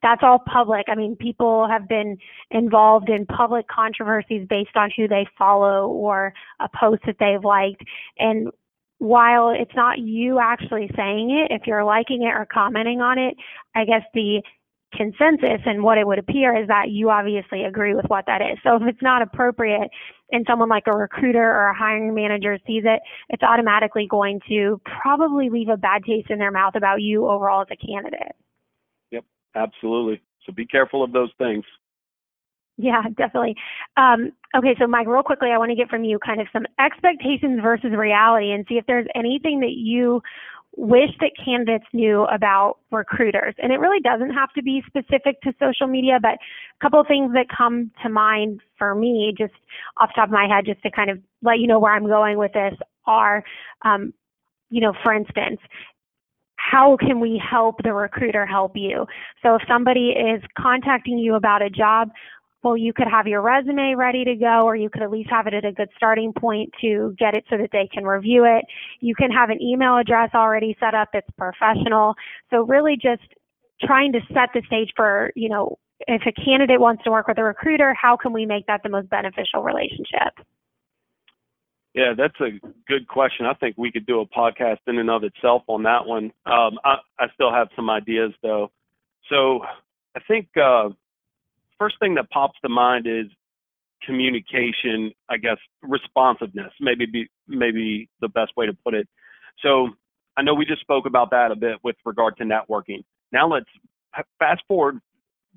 [0.00, 0.86] that's all public.
[0.88, 2.16] I mean, people have been
[2.50, 7.82] involved in public controversies based on who they follow or a post that they've liked.
[8.18, 8.48] And
[8.98, 13.34] while it's not you actually saying it, if you're liking it or commenting on it,
[13.74, 14.42] I guess the
[14.94, 18.58] consensus and what it would appear is that you obviously agree with what that is.
[18.62, 19.88] So if it's not appropriate
[20.30, 24.80] and someone like a recruiter or a hiring manager sees it, it's automatically going to
[25.02, 28.36] probably leave a bad taste in their mouth about you overall as a candidate.
[29.54, 30.22] Absolutely.
[30.46, 31.64] So be careful of those things.
[32.78, 33.54] Yeah, definitely.
[33.96, 36.64] Um, okay, so Mike, real quickly, I want to get from you kind of some
[36.80, 40.22] expectations versus reality and see if there's anything that you
[40.76, 43.54] wish that candidates knew about recruiters.
[43.62, 47.06] And it really doesn't have to be specific to social media, but a couple of
[47.06, 49.52] things that come to mind for me, just
[49.98, 52.38] off top of my head, just to kind of let you know where I'm going
[52.38, 52.74] with this,
[53.06, 53.44] are,
[53.82, 54.14] um,
[54.70, 55.60] you know, for instance,
[56.72, 59.04] how can we help the recruiter help you?
[59.42, 62.08] So if somebody is contacting you about a job,
[62.62, 65.46] well, you could have your resume ready to go, or you could at least have
[65.46, 68.64] it at a good starting point to get it so that they can review it.
[69.00, 72.14] You can have an email address already set up that's professional.
[72.48, 73.22] So really just
[73.82, 75.76] trying to set the stage for, you know,
[76.08, 78.88] if a candidate wants to work with a recruiter, how can we make that the
[78.88, 80.32] most beneficial relationship?
[81.94, 83.44] Yeah, that's a good question.
[83.44, 86.32] I think we could do a podcast in and of itself on that one.
[86.46, 88.70] Um, I, I still have some ideas though.
[89.28, 89.60] So
[90.16, 90.88] I think uh,
[91.78, 93.26] first thing that pops to mind is
[94.04, 95.12] communication.
[95.28, 99.06] I guess responsiveness, maybe be maybe the best way to put it.
[99.62, 99.88] So
[100.36, 103.04] I know we just spoke about that a bit with regard to networking.
[103.32, 103.66] Now let's
[104.38, 105.00] fast forward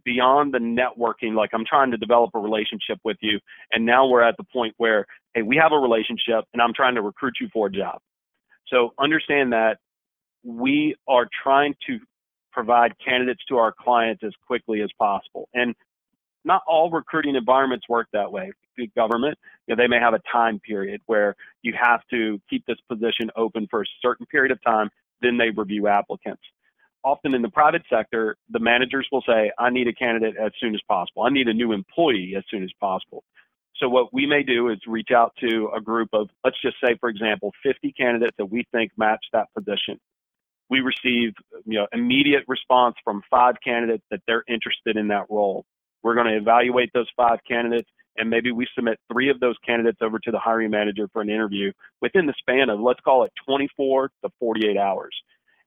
[0.05, 3.39] beyond the networking, like I'm trying to develop a relationship with you,
[3.71, 6.95] and now we're at the point where, hey, we have a relationship and I'm trying
[6.95, 7.99] to recruit you for a job.
[8.67, 9.79] So understand that
[10.43, 11.99] we are trying to
[12.51, 15.49] provide candidates to our clients as quickly as possible.
[15.53, 15.75] And
[16.45, 18.51] not all recruiting environments work that way.
[18.77, 19.37] The government,
[19.67, 23.31] you know, they may have a time period where you have to keep this position
[23.35, 24.89] open for a certain period of time,
[25.21, 26.43] then they review applicants.
[27.05, 30.73] Often in the private sector, the managers will say, I need a candidate as soon
[30.73, 31.21] as possible.
[31.21, 33.23] I need a new employee as soon as possible.
[33.77, 36.97] So what we may do is reach out to a group of, let's just say,
[36.99, 39.99] for example, 50 candidates that we think match that position.
[40.69, 41.33] We receive,
[41.65, 45.63] you know, immediate response from five candidates that they're interested in that role.
[46.01, 49.97] We're going to evaluate those five candidates and maybe we submit three of those candidates
[50.01, 53.31] over to the hiring manager for an interview within the span of, let's call it
[53.45, 55.13] 24 to 48 hours.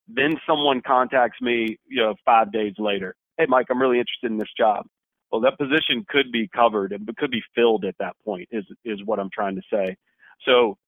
[0.08, 3.14] Then someone contacts me, you know, five days later.
[3.36, 4.86] Hey, Mike, I'm really interested in this job.
[5.30, 8.48] Well, that position could be covered and could be filled at that point.
[8.50, 9.96] Is is what I'm trying to say.
[10.44, 10.78] So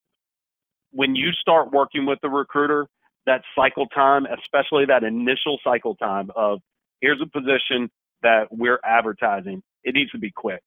[0.92, 2.86] when you start working with the recruiter,
[3.26, 6.60] that cycle time, especially that initial cycle time of
[7.00, 7.90] here's a position
[8.22, 10.62] that we're advertising, it needs to be quick.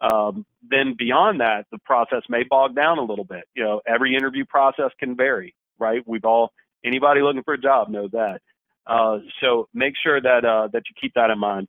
[0.00, 3.44] Um, then beyond that, the process may bog down a little bit.
[3.54, 6.02] You know, every interview process can vary, right?
[6.06, 6.52] We've all
[6.84, 8.40] anybody looking for a job knows that.
[8.86, 11.68] Uh, so make sure that uh, that you keep that in mind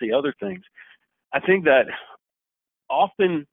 [0.00, 0.62] see other things.
[1.32, 1.86] I think that
[2.88, 3.46] often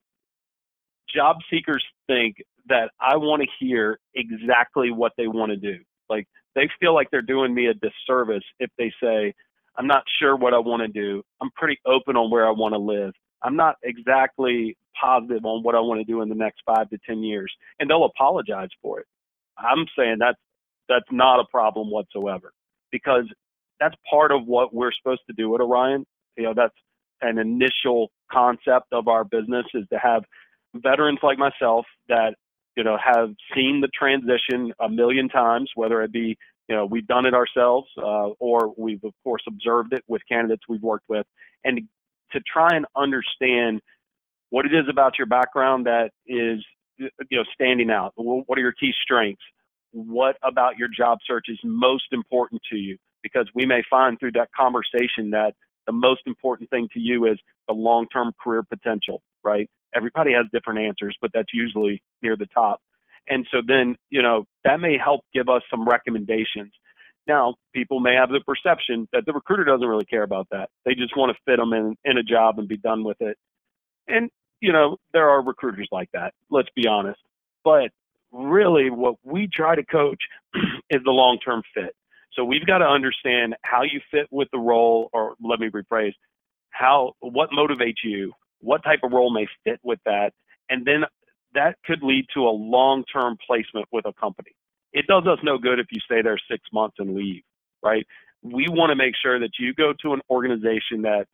[1.13, 5.80] job seekers think that I want to hear exactly what they want to do.
[6.09, 9.34] Like they feel like they're doing me a disservice if they say,
[9.78, 11.24] I'm not sure what I want to do.
[11.41, 13.13] I'm pretty open on where I want to live.
[13.43, 16.99] I'm not exactly positive on what I want to do in the next five to
[17.07, 17.51] 10 years.
[17.80, 19.07] And they'll apologize for it.
[19.57, 20.38] I'm saying that's,
[20.89, 22.53] that's not a problem whatsoever
[22.91, 23.25] because
[23.79, 26.05] that's part of what we're supposed to do at Orion
[26.38, 26.75] you know, that's
[27.21, 30.23] an initial concept of our business is to have
[30.75, 32.36] veterans like myself that,
[32.75, 37.07] you know, have seen the transition a million times, whether it be, you know, we've
[37.07, 41.25] done it ourselves uh, or we've, of course, observed it with candidates we've worked with,
[41.63, 41.82] and
[42.32, 43.82] to try and understand
[44.49, 46.63] what it is about your background that is,
[46.97, 48.13] you know, standing out.
[48.15, 49.43] What are your key strengths?
[49.91, 52.97] What about your job search is most important to you?
[53.23, 55.53] Because we may find through that conversation that
[55.85, 57.37] the most important thing to you is
[57.67, 59.69] the long term career potential, right?
[59.95, 62.79] Everybody has different answers, but that's usually near the top.
[63.27, 66.71] And so then, you know, that may help give us some recommendations.
[67.27, 70.69] Now, people may have the perception that the recruiter doesn't really care about that.
[70.85, 73.37] They just want to fit them in, in a job and be done with it.
[74.07, 74.29] And,
[74.59, 77.19] you know, there are recruiters like that, let's be honest.
[77.63, 77.91] But
[78.32, 80.21] really, what we try to coach
[80.89, 81.95] is the long term fit.
[82.34, 86.13] So we've got to understand how you fit with the role, or let me rephrase,
[86.69, 90.32] how what motivates you, what type of role may fit with that,
[90.69, 91.03] and then
[91.53, 94.51] that could lead to a long-term placement with a company.
[94.93, 97.43] It does us no good if you stay there six months and leave,
[97.84, 98.05] right?
[98.41, 101.25] We want to make sure that you go to an organization that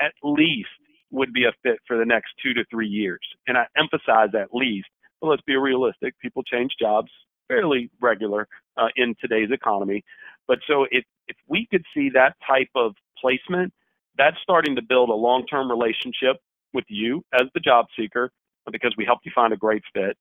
[0.00, 0.68] at least
[1.10, 3.20] would be a fit for the next two to three years.
[3.46, 4.86] And I emphasize at least,
[5.24, 6.14] but let's be realistic.
[6.20, 7.10] People change jobs
[7.48, 8.46] fairly regular
[8.76, 10.04] uh, in today's economy.
[10.46, 13.72] But so if, if we could see that type of placement,
[14.18, 16.36] that's starting to build a long term relationship
[16.74, 18.30] with you as the job seeker
[18.70, 20.16] because we helped you find a great fit,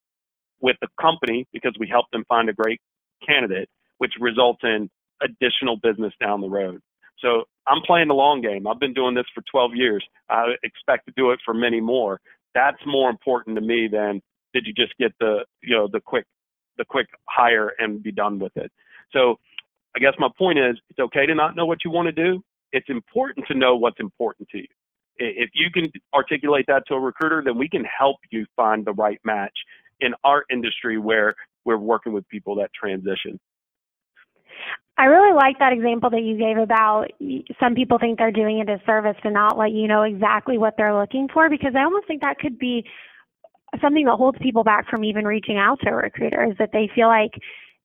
[0.61, 2.79] with the company because we helped them find a great
[3.27, 4.89] candidate, which results in
[5.21, 6.81] additional business down the road.
[7.19, 8.67] So I'm playing the long game.
[8.67, 10.03] I've been doing this for 12 years.
[10.29, 12.19] I expect to do it for many more.
[12.55, 14.21] That's more important to me than
[14.53, 16.25] did you just get the you know the quick
[16.77, 18.71] the quick hire and be done with it.
[19.11, 19.39] So
[19.95, 22.43] I guess my point is it's okay to not know what you want to do.
[22.71, 24.67] It's important to know what's important to you.
[25.17, 28.93] If you can articulate that to a recruiter, then we can help you find the
[28.93, 29.53] right match
[29.99, 31.35] in our industry where
[31.65, 33.39] we're working with people that transition.
[34.97, 37.07] I really like that example that you gave about
[37.59, 40.93] some people think they're doing a disservice to not let you know exactly what they're
[40.93, 42.85] looking for because I almost think that could be
[43.81, 46.89] something that holds people back from even reaching out to a recruiter is that they
[46.93, 47.31] feel like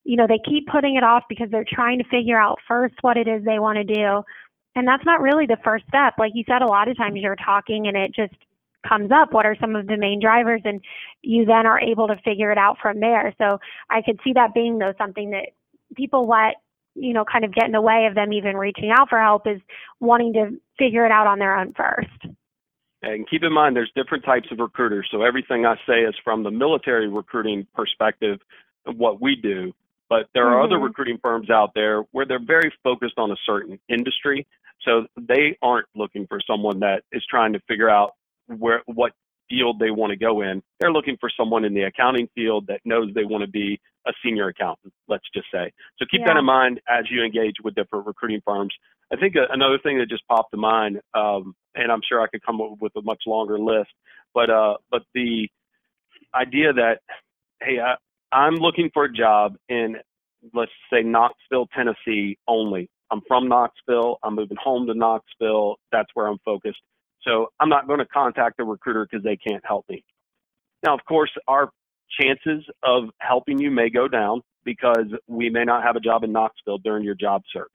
[0.03, 3.17] you know, they keep putting it off because they're trying to figure out first what
[3.17, 4.23] it is they want to do.
[4.75, 6.15] And that's not really the first step.
[6.17, 8.33] Like you said, a lot of times you're talking and it just
[8.87, 9.33] comes up.
[9.33, 10.61] What are some of the main drivers?
[10.63, 10.81] And
[11.21, 13.33] you then are able to figure it out from there.
[13.37, 13.59] So
[13.89, 15.49] I could see that being, though, something that
[15.95, 16.55] people let,
[16.95, 19.47] you know, kind of get in the way of them even reaching out for help
[19.47, 19.61] is
[19.99, 22.33] wanting to figure it out on their own first.
[23.01, 25.07] And keep in mind, there's different types of recruiters.
[25.11, 28.39] So everything I say is from the military recruiting perspective
[28.85, 29.73] of what we do.
[30.09, 30.73] But there are mm-hmm.
[30.73, 34.45] other recruiting firms out there where they're very focused on a certain industry.
[34.81, 38.15] So they aren't looking for someone that is trying to figure out
[38.47, 39.13] where what
[39.49, 40.61] field they want to go in.
[40.79, 44.11] They're looking for someone in the accounting field that knows they want to be a
[44.23, 45.71] senior accountant, let's just say.
[45.97, 46.33] So keep yeah.
[46.33, 48.73] that in mind as you engage with different recruiting firms.
[49.11, 52.45] I think another thing that just popped to mind, um, and I'm sure I could
[52.45, 53.89] come up with a much longer list,
[54.33, 55.49] but uh, but the
[56.33, 56.99] idea that
[57.61, 57.95] hey, I,
[58.31, 59.97] I'm looking for a job in
[60.53, 62.89] let's say Knoxville, Tennessee only.
[63.11, 64.19] I'm from Knoxville.
[64.23, 65.77] I'm moving home to Knoxville.
[65.91, 66.79] That's where I'm focused.
[67.25, 70.03] So I'm not going to contact the recruiter because they can't help me.
[70.85, 71.69] Now, of course, our
[72.19, 76.31] chances of helping you may go down because we may not have a job in
[76.31, 77.71] Knoxville during your job search.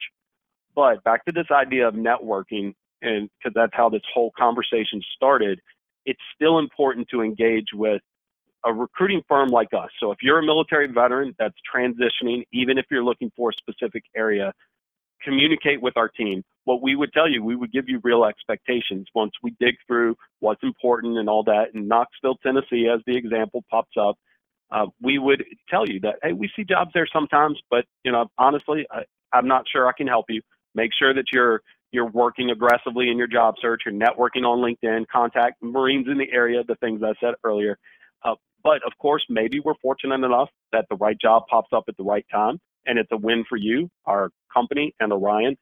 [0.74, 5.60] But back to this idea of networking, and because that's how this whole conversation started,
[6.06, 8.00] it's still important to engage with
[8.64, 9.90] a recruiting firm like us.
[10.00, 14.04] So if you're a military veteran that's transitioning, even if you're looking for a specific
[14.16, 14.52] area,
[15.24, 16.42] communicate with our team.
[16.64, 20.16] What we would tell you, we would give you real expectations once we dig through
[20.40, 21.74] what's important and all that.
[21.74, 24.16] In Knoxville, Tennessee, as the example pops up,
[24.70, 28.26] uh, we would tell you that, hey, we see jobs there sometimes, but you know,
[28.38, 29.02] honestly, I,
[29.32, 30.40] I'm not sure I can help you.
[30.74, 31.60] Make sure that you're
[31.92, 36.26] you're working aggressively in your job search, you're networking on LinkedIn, contact Marines in the
[36.32, 37.78] area, the things I said earlier.
[38.24, 41.96] Uh, but of course, maybe we're fortunate enough that the right job pops up at
[41.96, 45.56] the right time and it's a win for you, our company, and Orion.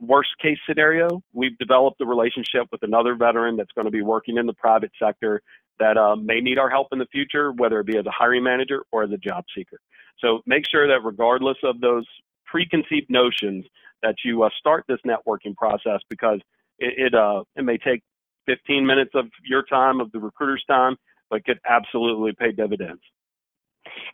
[0.00, 4.36] Worst case scenario, we've developed a relationship with another veteran that's going to be working
[4.36, 5.40] in the private sector
[5.78, 8.42] that uh, may need our help in the future, whether it be as a hiring
[8.42, 9.78] manager or as a job seeker.
[10.18, 12.06] So make sure that regardless of those
[12.46, 13.64] preconceived notions,
[14.02, 16.40] that you uh, start this networking process because
[16.78, 18.02] it it, uh, it may take
[18.46, 20.96] 15 minutes of your time, of the recruiter's time,
[21.30, 23.00] but could absolutely pay dividends.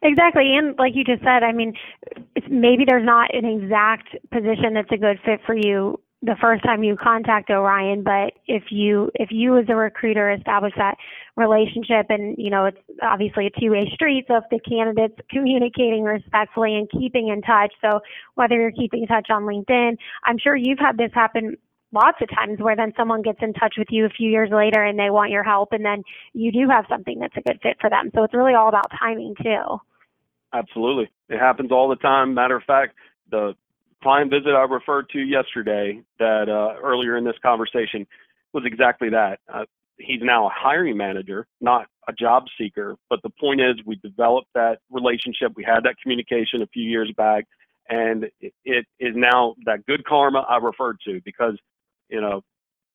[0.03, 0.57] Exactly.
[0.57, 1.75] And like you just said, I mean,
[2.49, 6.83] maybe there's not an exact position that's a good fit for you the first time
[6.83, 10.97] you contact Orion, but if you if you as a recruiter establish that
[11.37, 16.75] relationship and you know it's obviously a two-way street, so if the candidate's communicating respectfully
[16.75, 18.01] and keeping in touch, so
[18.35, 21.57] whether you're keeping in touch on LinkedIn, I'm sure you've had this happen
[21.93, 24.83] lots of times where then someone gets in touch with you a few years later
[24.83, 26.03] and they want your help and then
[26.35, 28.11] you do have something that's a good fit for them.
[28.15, 29.79] So it's really all about timing too.
[30.53, 31.11] Absolutely.
[31.29, 32.35] It happens all the time.
[32.35, 32.95] Matter of fact,
[33.31, 33.55] the
[34.03, 38.07] client visit I referred to yesterday that uh, earlier in this conversation
[38.53, 39.41] was exactly that.
[39.53, 39.65] Uh,
[39.99, 42.97] he's now a hiring manager, not a job seeker.
[43.11, 45.53] But the point is, we developed that relationship.
[45.55, 47.45] We had that communication a few years back,
[47.89, 51.59] and it, it is now that good karma I referred to because
[52.09, 52.43] you know,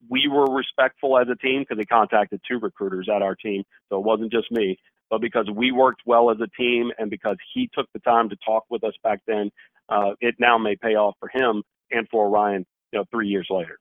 [0.10, 3.64] we were respectful as a team because they contacted two recruiters at our team.
[3.90, 4.78] So it wasn't just me,
[5.10, 8.36] but because we worked well as a team and because he took the time to
[8.46, 9.52] talk with us back then,
[9.90, 13.48] uh, it now may pay off for him and for Orion, you know, three years
[13.50, 13.78] later.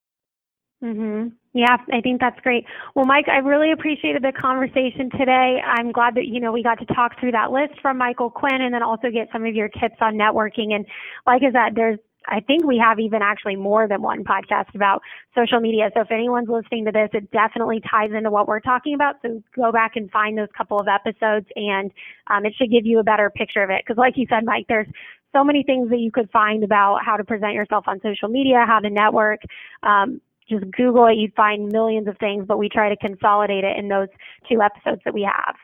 [0.82, 1.32] Mhm.
[1.54, 2.66] Yeah, I think that's great.
[2.94, 5.62] Well, Mike, I really appreciated the conversation today.
[5.64, 8.60] I'm glad that you know we got to talk through that list from Michael Quinn,
[8.60, 10.72] and then also get some of your tips on networking.
[10.74, 10.84] And
[11.24, 15.02] like I said, there's I think we have even actually more than one podcast about
[15.34, 15.90] social media.
[15.94, 19.16] So if anyone's listening to this, it definitely ties into what we're talking about.
[19.22, 21.90] So go back and find those couple of episodes and
[22.28, 23.82] um, it should give you a better picture of it.
[23.84, 24.88] Because like you said, Mike, there's
[25.32, 28.64] so many things that you could find about how to present yourself on social media,
[28.66, 29.40] how to network.
[29.82, 33.76] Um, just Google it, you'd find millions of things, but we try to consolidate it
[33.78, 34.08] in those
[34.50, 35.54] two episodes that we have.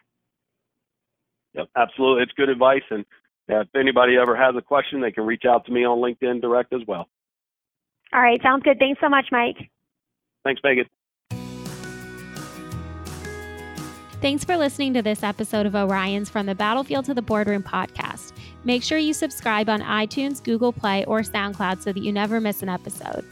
[1.54, 2.22] Yep, absolutely.
[2.22, 2.82] It's good advice.
[2.90, 3.04] And
[3.48, 6.40] yeah, if anybody ever has a question, they can reach out to me on LinkedIn
[6.40, 7.08] direct as well.
[8.12, 8.78] All right, sounds good.
[8.78, 9.56] Thanks so much, Mike.
[10.44, 10.86] Thanks, Megan.
[14.20, 18.32] Thanks for listening to this episode of Orion's From the Battlefield to the Boardroom podcast.
[18.64, 22.62] Make sure you subscribe on iTunes, Google Play, or SoundCloud so that you never miss
[22.62, 23.24] an episode.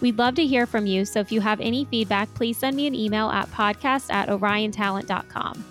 [0.00, 2.88] We'd love to hear from you, so if you have any feedback, please send me
[2.88, 5.64] an email at podcast at oriontalent.com.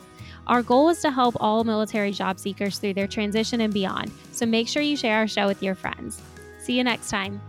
[0.47, 4.45] Our goal is to help all military job seekers through their transition and beyond, so
[4.45, 6.21] make sure you share our show with your friends.
[6.59, 7.41] See you next time.